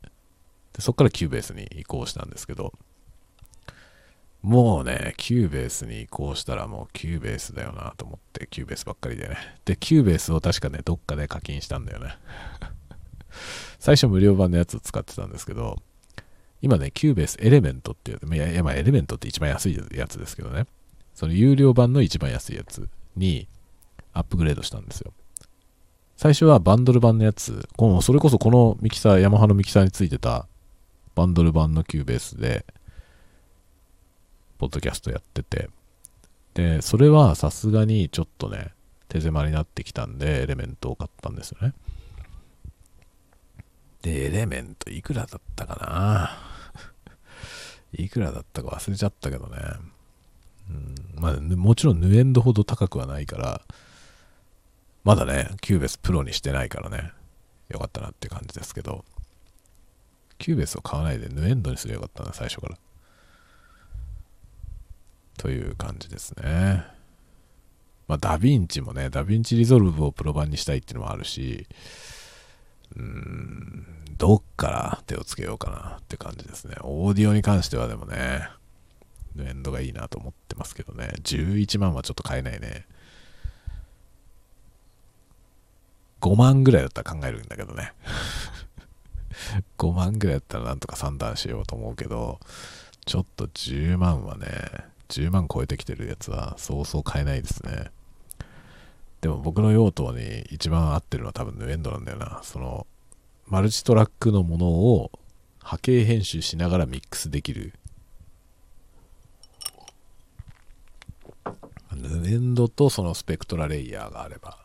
[0.73, 2.73] でそこから Cubaseに移行したんですけど、
[4.47, 9.37] もうね、 Cubaseに移行したらもう Cubaseだよなと思って、 Cubaseばっかりでね。
[9.65, 12.17] で、 Cubaseを確かね、どっかで課金したんだよね。
[13.81, 15.83] 最初無料版のやつを使ってたんですけど、
[16.63, 20.69] 今ね、 Cubase Elementっていう、いや、いやまあ Elementって一番安いやつですけどね。
[21.13, 23.49] その有料版の一番安いやつに
[24.13, 25.13] アップグレードしたんですよ。
[26.17, 30.47] 最初はバンドル版のやつ、このそれこそこのミキサー、ヤマハのミキサーについてた
[31.17, 32.65] バンドル版の Cubaseで、
[34.59, 35.71] ポッドキャストやってて、
[36.55, 38.73] で、それはさすがにちょっとね、
[39.09, 41.75] 手狭になってきたんで、 Elementを買ったんですよね。
[44.03, 46.39] で、 Elementいくらだったかな？
[47.93, 49.59] いくらだったか忘れちゃったけどね。
[50.71, 53.63] うん、まあ、もちろん Nuendoほど高くはないから、
[55.05, 57.13] まだね、 Cubase Proにしてないからね、
[57.69, 59.05] よかったなって感じですけど、
[60.39, 62.79] Cubaseを買わないで Nuendoにすればよかったな、最初から。
[65.37, 66.85] という感じですね。
[68.09, 71.67] まあ、ダヴィンチもね、 DaVinci Resolveをプロ版にしたいっていうのもあるし、
[72.97, 76.77] うーん、どっから手をつけようかなって感じですね。
[76.83, 78.49] オーディオに関してはでもね、
[79.39, 81.11] エンドがいいなと思ってますけどね。
[81.23, 82.87] 11万はちょっと買えないね。
[86.21, 87.93] 5万ぐらいだったら考えるんだけどね。
[89.79, 92.41] 5万ぐらいだったらなんとか算段しようと思うけど、
[93.05, 94.47] ちょっと10万はね、
[95.09, 97.91] 10万超えてきてるやつはそうそう買えないですね。
[99.21, 102.41] でも僕の用途に一番合ってるのは多分ヌエンドなんだよな。
[102.43, 102.87] その、
[103.47, 105.11] マルチトラックのものを
[105.61, 107.73] 波形編集しながらミックスできる
[111.93, 114.59] ヌエンドとそのスペクトラレイヤーがあれば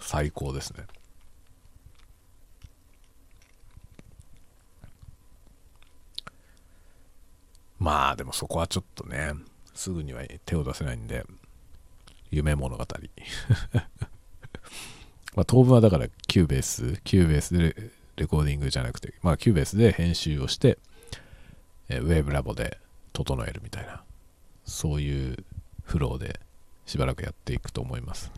[0.00, 0.84] 最高ですね。
[7.78, 9.34] まあでもそこはちょっとね、
[9.74, 11.24] すぐには手を出せないんで、
[12.30, 12.84] 夢物語。
[15.34, 20.78] まあ当分はだから Cubase、Cubaseでレコーディングじゃなくて、まあ Cubaseで編集をして、
[21.88, 22.78] え WaveLabで
[23.12, 24.02] 整えるみたいな、
[24.64, 25.44] そういう
[25.84, 26.40] フローで
[26.86, 28.30] しばらくやっていくと思います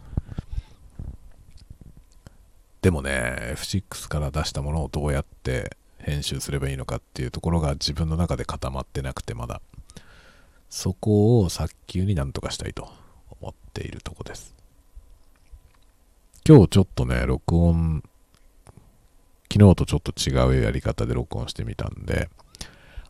[2.83, 9.61] でもね F6 から出したものをどうやって編集すればいいのかっていうところが自分の中で固まってなくてまだ
[10.69, 12.91] そこを早急になんとかしたいと
[13.41, 14.55] 思っているとこです
[16.49, 18.03] 今日ちょっとね録音
[19.53, 22.29] 昨日とちょっと違うやり方で録音してみたんで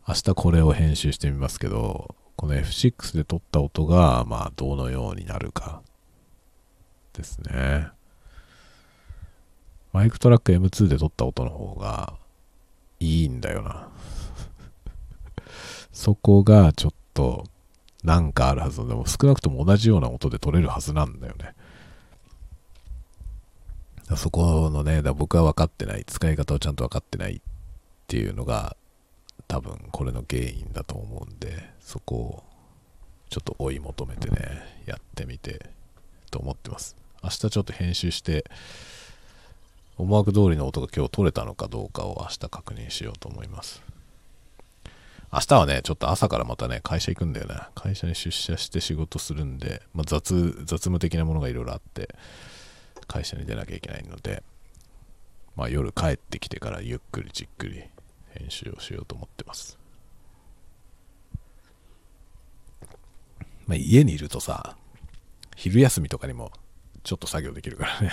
[0.07, 5.81] 明日これを編集してみますけどこの F6 で撮った音が、まあ、どのようになるか
[7.13, 7.87] ですね。
[9.91, 12.13] マイクトラック M2 で撮った音の方が
[12.99, 13.89] いいんだよな。
[15.91, 17.45] そこがちょっと
[18.03, 21.55] なんかあるはずでも少なくとも同じような音で撮れるはずなんだよね。
[24.15, 27.41] そこのね、だ僕は分かってない、使い方をちゃんと分かってないっ
[28.07, 28.77] ていうのが
[29.47, 32.43] 多分これの原因だと思うんでそこを
[33.29, 34.37] ちょっと追い求めてね
[34.85, 35.65] やってみて
[36.29, 36.95] と思ってます。
[37.23, 38.45] 明日ちょっと編集して
[39.97, 43.81] 思惑通りの音が今日取れたのかどうかを明日確認しようと思います。
[45.37, 47.59] 明日はね、ちょっと朝からまたね、会社行くんだよね。
[47.75, 52.15] 会社に出社して仕事するんで、まあ、雑、雑務的なものがいろいろあって、
[53.07, 54.41] 会社に出なきゃいけないので、
[55.55, 57.83] まあ、夜帰ってきてからゆっくりじっくり
[58.31, 59.77] 編集をしようと思ってます。
[63.67, 64.75] まあ、家にいるとさ、
[65.55, 66.51] 昼休みとかにも
[67.03, 68.11] ちょっと作業できるからね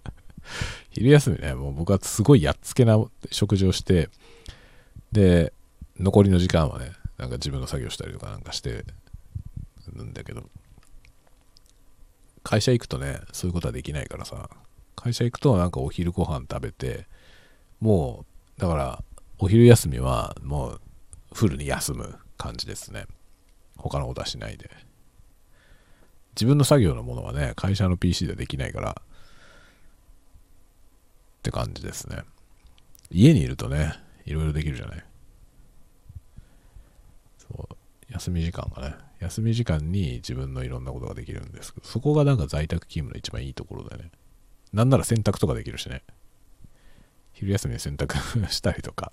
[0.90, 4.10] 昼休みね、もう僕はすごいやっつけな食事をして、
[5.12, 5.54] で、
[5.98, 8.84] 残りの時間はね、なんか自分の作業したりとかなんかして
[9.94, 10.44] るんだけど、
[12.42, 14.50] 会社行くとね、そういうことはできないからさ、
[14.94, 17.06] 会社行くとなんかお昼ご飯食べて、
[17.80, 18.24] も
[18.58, 19.04] う、だから
[19.38, 20.80] お昼休みはもう
[21.32, 23.06] フルに休む感じですね。
[23.76, 24.70] 他のことはしないで。
[26.34, 29.02] 自分の作業のものはね、会社の PC でできないから、っ
[31.42, 32.22] て感じですね。
[33.10, 33.94] 家にいるとね、
[34.24, 35.04] いろいろできるじゃない。
[38.10, 44.10] 休み時間がね、休み時間に自分のいろんなことができるんですけど、そこがなんか在宅勤務の一番いいところだよね。
[44.72, 46.02] なんなら洗濯とかできるしね。
[47.32, 48.16] 昼休みに洗濯
[48.48, 49.12] したりとか、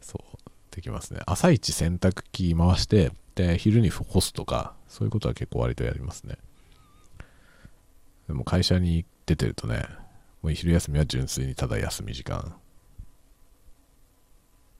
[0.00, 1.20] そう、できますね。
[1.26, 6.36] 朝一洗濯機回して、で、昼に干すとか、そういうことは結構割とやりますね。
[8.26, 9.86] でも会社に出てるとね、
[10.42, 12.56] もう昼休みは純粋にただ休み時間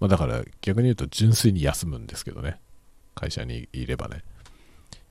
[0.00, 2.58] まあ、だから逆に言うと純粋に休むんですけどね。
[3.14, 4.22] 会社にいればね。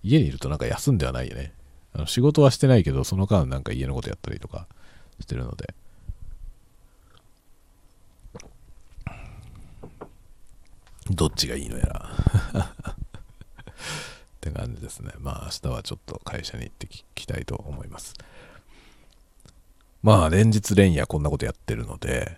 [0.04, 1.54] 家にいるとなんか休んではないよね。
[1.94, 4.68] あの仕事はしてないけど、その間なんか家のことやったりとか
[5.20, 5.74] してるので。
[11.12, 12.10] どっちがいいのやら
[12.92, 12.96] っ
[14.40, 15.12] て感じですね。
[15.20, 18.14] まあ明日はちょっと会社に行ってきたいと思います。
[20.02, 22.38] まあ連日連夜こんなことやってるので、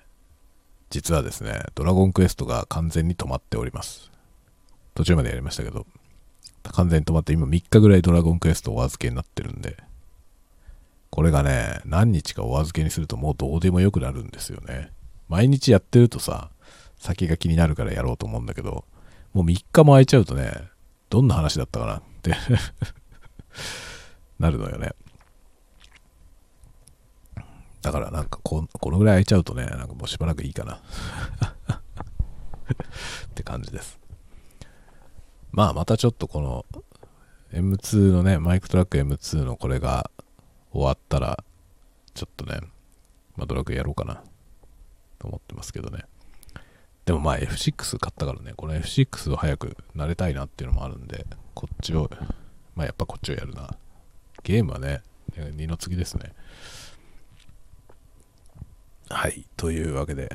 [0.89, 4.10] 実はですね、ドラゴンクエストが完全に止まっております。
[4.93, 5.85] 途中までやりましたけど、
[6.63, 9.77] 完全に止まって今3日ぐらいドラゴンクエストお預けになってるんで、
[11.09, 14.91] これがね、何日かお預けにするともうどうでもよくなるんですよね。
[15.27, 16.49] 毎日やってるとさ、
[16.97, 18.85] 先が気になるからやろうと思うんだけど、
[19.33, 20.69] もう3日も空いちゃうとね、
[21.09, 22.35] どんな話だったかなって
[24.39, 24.91] なるのよね。
[27.81, 30.79] だからなんかここのぐらい空いちゃうとね、なんかもうしばらくいいかな っ
[33.33, 34.00] て感じです。
[35.51, 36.65] まあまたちょっとこの
[37.53, 40.09] M2 のね、マイクトラック M2 のこれが
[40.71, 41.43] 終わったら、
[42.13, 42.61] ちょっとね、
[43.35, 44.23] まあドラクエやろうかな
[45.19, 46.05] と思ってますけどね。
[47.05, 52.09] でもまあ F6 買ったからね、この F6 を早く慣れたいなっていうのもあるんで、こっちを、
[52.75, 53.69] まあやっぱこっちをやるな。
[54.43, 55.01] ゲームはね、
[55.35, 56.31] 二の次ですね。
[59.09, 59.45] はい。
[59.57, 60.29] というわけで、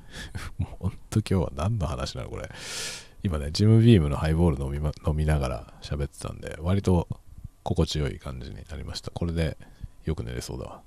[0.58, 2.50] もうほんと今日は何の話なのこれ。
[3.22, 7.08] 今ね、ジムビームのハイボール飲み,、ま、飲みながら喋ってたんで、割と
[7.62, 9.10] 心地よい感じになりました。
[9.10, 9.56] これで
[10.04, 10.82] よく寝れそうだわ。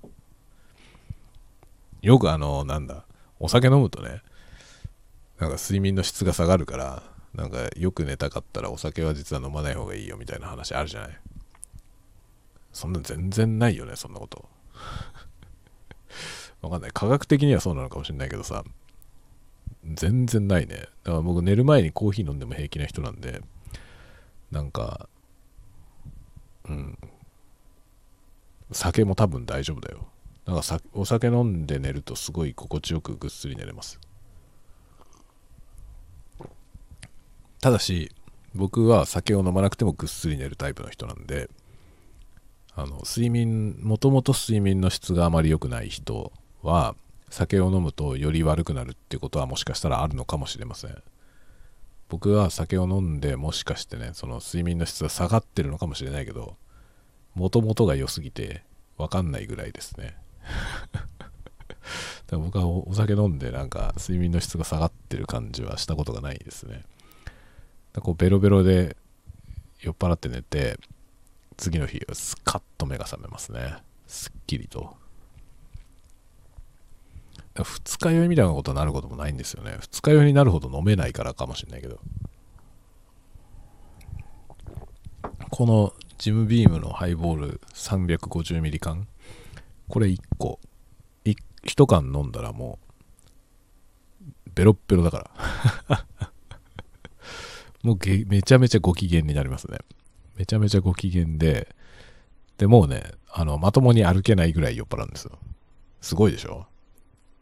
[2.02, 3.06] よくあの、なんだ、
[3.40, 4.22] お酒飲むとね、
[5.40, 7.04] なんか睡眠の質が下がるから、
[7.34, 11.20] なんかよく寝たかったらお酒は実は飲まない方がいいよみたいな話あるじゃない。
[12.72, 14.48] そんな全然ないよね、そんなこと。
[16.62, 16.92] わかんない。
[16.92, 18.64] 科学的にはそうなのかもしれないけどさ、
[19.86, 20.76] 全然ないね。
[21.04, 23.42] だから僕寝る前にコーヒー飲んでも平気な人なんで、
[24.52, 25.08] なんか、
[26.68, 26.98] うん。
[28.72, 30.08] 酒も多分大丈夫だよ。
[30.46, 34.00] なんかさお酒飲んで寝るとすごい心地よくぐっすり寝れます。
[37.62, 38.12] ただし、
[38.56, 41.50] 僕は酒を飲まなくてもぐっすり寝るタイプの人なんで、
[42.76, 46.32] あの睡眠もともと睡眠の質があまり良くない人
[46.64, 46.96] は
[47.30, 51.04] 酒を飲むとより悪くなるっていうことはもしかしたらあるのかもしれません。
[52.10, 56.58] 僕は酒を飲んでもしかしてねその睡眠の質が下がってるのかもしれないけど
[57.36, 58.64] もともとが良すぎて
[58.98, 60.16] 分かんないぐらいですね。
[62.28, 66.84] だ僕はお酒飲んでなんか睡眠の質が下がってる感じはしたことがないですね。
[67.94, 68.96] こうベロベロで
[69.82, 70.80] 酔っ払って寝て
[71.58, 73.78] 次の日はスカッと目が覚めますね。
[74.08, 74.99] すっきりと。
[77.64, 79.78] 二日酔いみたいなことになることもないんですよね。
[79.80, 82.00] 二日酔いになるほど飲めないからかもしれないけど。
[85.50, 89.08] このジムビームのハイボール 350ml 缶、
[89.88, 90.60] これ1個、
[91.26, 92.80] 1缶飲んだらも
[94.48, 95.32] う、ベロッベロだか
[95.90, 96.06] ら。
[97.84, 99.80] もうげめちゃめちゃご機嫌になりますね。
[100.36, 101.74] めちゃめちゃご機嫌で、
[102.58, 105.40] で、もうね、あの、まともに歩けないぐらい酔っ払うんですよ。
[106.02, 106.68] すごいでしょ？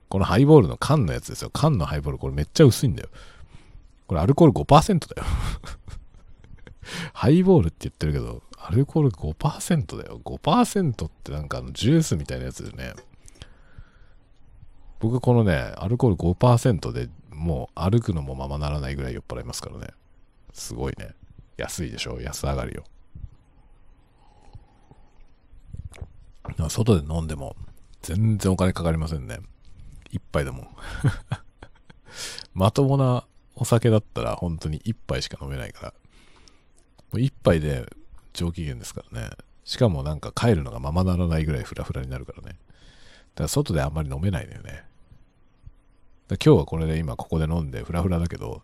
[0.10, 1.50] このハイボールの缶のやつですよ。
[1.52, 3.10] 缶のハイボール、これめっちゃ薄いんだよ。
[4.08, 5.28] これアルコール5%だよ。
[7.14, 10.22] ハイボールって言ってるけど、アルコール5%だよ。
[10.24, 12.94] 5%ってなんかあのジュースみたいなやつでね。
[15.00, 19.90] 僕このね、アルコール5%でもう歩くのもままならないぐらい酔っ払いますからね。
[20.54, 21.10] すごいね。
[21.58, 22.20] 安いでしょ？
[22.22, 22.84] 安上がりよ。
[26.70, 27.56] 外で飲んでも
[28.02, 29.40] 全然お金かかりませんね。
[30.12, 30.68] 一杯でも。
[32.54, 35.94] まともなお酒だったら本当に一杯しか飲めないから。
[37.12, 37.86] もう一杯で
[38.34, 39.30] 上機嫌ですからね。
[39.64, 42.58] しかもなんか帰るのがままならないぐらいフラフラになるからね。
[43.36, 44.86] だから外であんまり飲めないのよね。
[46.30, 48.62] 今日はこれで今ここで飲んでフラフラだけど、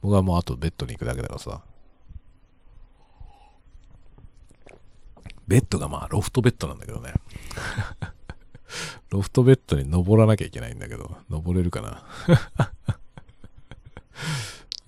[0.00, 1.62] 僕はもうあとベッドに行くだけだからさ。
[5.46, 7.12] ベッドがまあロフトベッドなんだけどね。
[9.10, 12.04] ロフトベッドに登らなきゃいけないんだけど、登れるかな？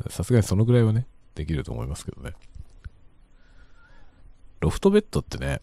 [0.11, 2.33] さすがにそのぐらいはね、できると思いますけどね。
[4.61, 5.61] ロフトベッドってね、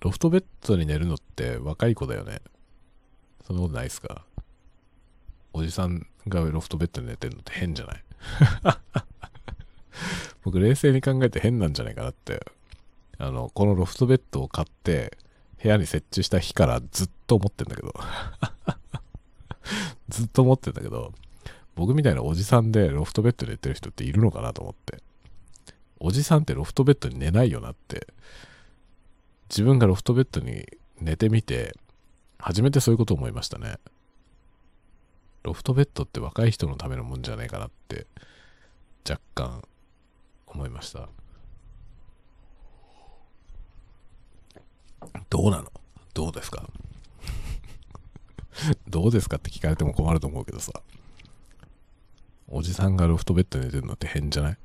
[0.00, 2.40] ロフトベッドに寝るのって若い子だよね。
[3.46, 4.24] そんなことないですか？
[5.52, 8.04] おじさんがロフトベッドに寝てるのって変じゃない？
[10.44, 12.44] 僕冷静に考えて変なんじゃないかなって
[13.18, 15.16] あのこのロフトベッドを買って
[15.62, 17.94] 部屋に設置した日からずっと思ってんだけど。
[20.08, 21.12] ずっと思ってんだけど
[21.74, 25.02] 僕みたいなおじさんでロフトベッドで寝てる人っているのかなと思って。
[25.98, 28.06] おじさんってロフトベッドに寝ないよなって。
[29.48, 30.66] 自分がロフトベッドに
[31.00, 31.74] 寝てみて
[32.38, 33.78] 初めてそういうことを思いましたね。
[35.42, 38.06] ロフトベッドって若い人のためのもんじゃないかなって
[39.08, 39.62] 若干
[40.46, 41.08] 思いました。
[45.30, 45.70] どうなの？
[46.14, 46.68] どうですか？
[48.88, 50.72] どうですかって聞かれても困ると思うけどさ。
[52.48, 54.56] おじさんがロフトベッドに寝てるのって変じゃない？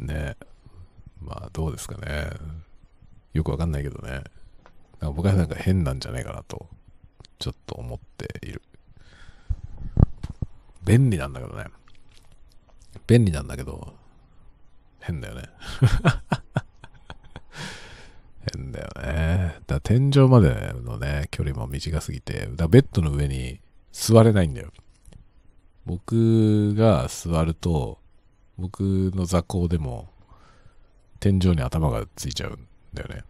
[0.02, 0.46] ねえ。
[1.20, 2.30] まあどうですかね。
[3.34, 4.10] よくわかんないけどね。
[4.12, 6.68] なんか僕はなんか変なんじゃないかなと、
[7.38, 8.62] ちょっと思っている。
[10.84, 11.66] 便利なんだけどね。
[13.06, 13.94] 便利なんだけど、
[15.00, 15.42] 変だよね。
[18.54, 19.58] 変だよね。
[19.66, 23.60] だ天井までのね、距離も短すぎて、だベッドの上に
[23.92, 24.72] 座れないんだよ。
[25.84, 28.00] 僕が座ると、
[28.58, 30.08] 僕の座高でも
[31.20, 33.22] 天井に頭がついちゃうんだよね。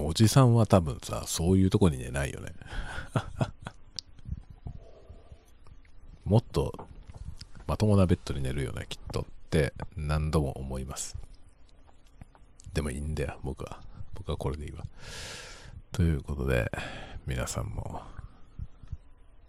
[0.00, 2.52] おじさんは多分さ、そういうとこに寝ないよね。
[6.26, 6.74] もっと
[7.68, 11.16] まともなベッドに寝るよね、きっとって何度も思います。
[12.74, 13.80] でもいいんだよ、僕は。
[14.14, 14.84] 僕はこれでいいわ。
[15.90, 16.70] ということで、
[17.26, 18.02] 皆さんも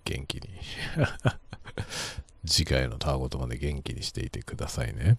[0.06, 0.50] 元気に
[2.47, 5.18] 次回のタワごとまで元気にしていてくださいね。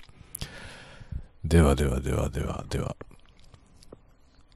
[1.44, 2.96] ではではではではでは。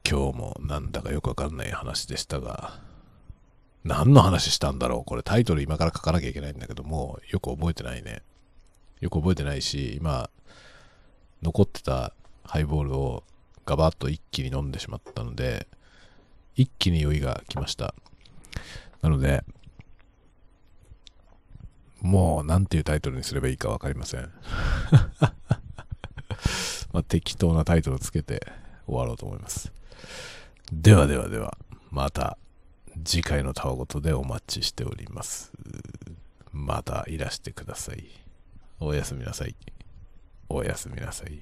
[0.07, 2.79] 今日もなんだかよくわかんない話でしたが、
[3.83, 5.05] 何の話したんだろう？
[5.05, 8.23] これタイトル今から書かなきゃいけないんだけども、よく覚えてないね。
[9.05, 10.31] よく覚えてないし、今、
[11.43, 12.11] 残ってた
[12.43, 13.23] ハイボールを
[13.63, 15.67] ガバッと一気に飲んでしまったので、
[16.55, 17.93] 一気に酔いが来ました。
[19.03, 19.43] なので、
[22.01, 24.21] もう何ていうタイトルにすればいいか分かりません。
[26.91, 28.51] まあ、適当なタイトルをつけて
[28.87, 29.71] 終わろうと思います。
[30.73, 31.59] ではではでは、
[31.91, 32.39] また
[33.03, 35.51] 次回のたわごとでお待ちしております。
[36.51, 38.24] またいらしてください。
[38.79, 39.55] おやすみなさい。
[40.49, 41.41] おやすみなさい。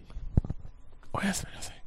[1.13, 1.82] おやすみなさい。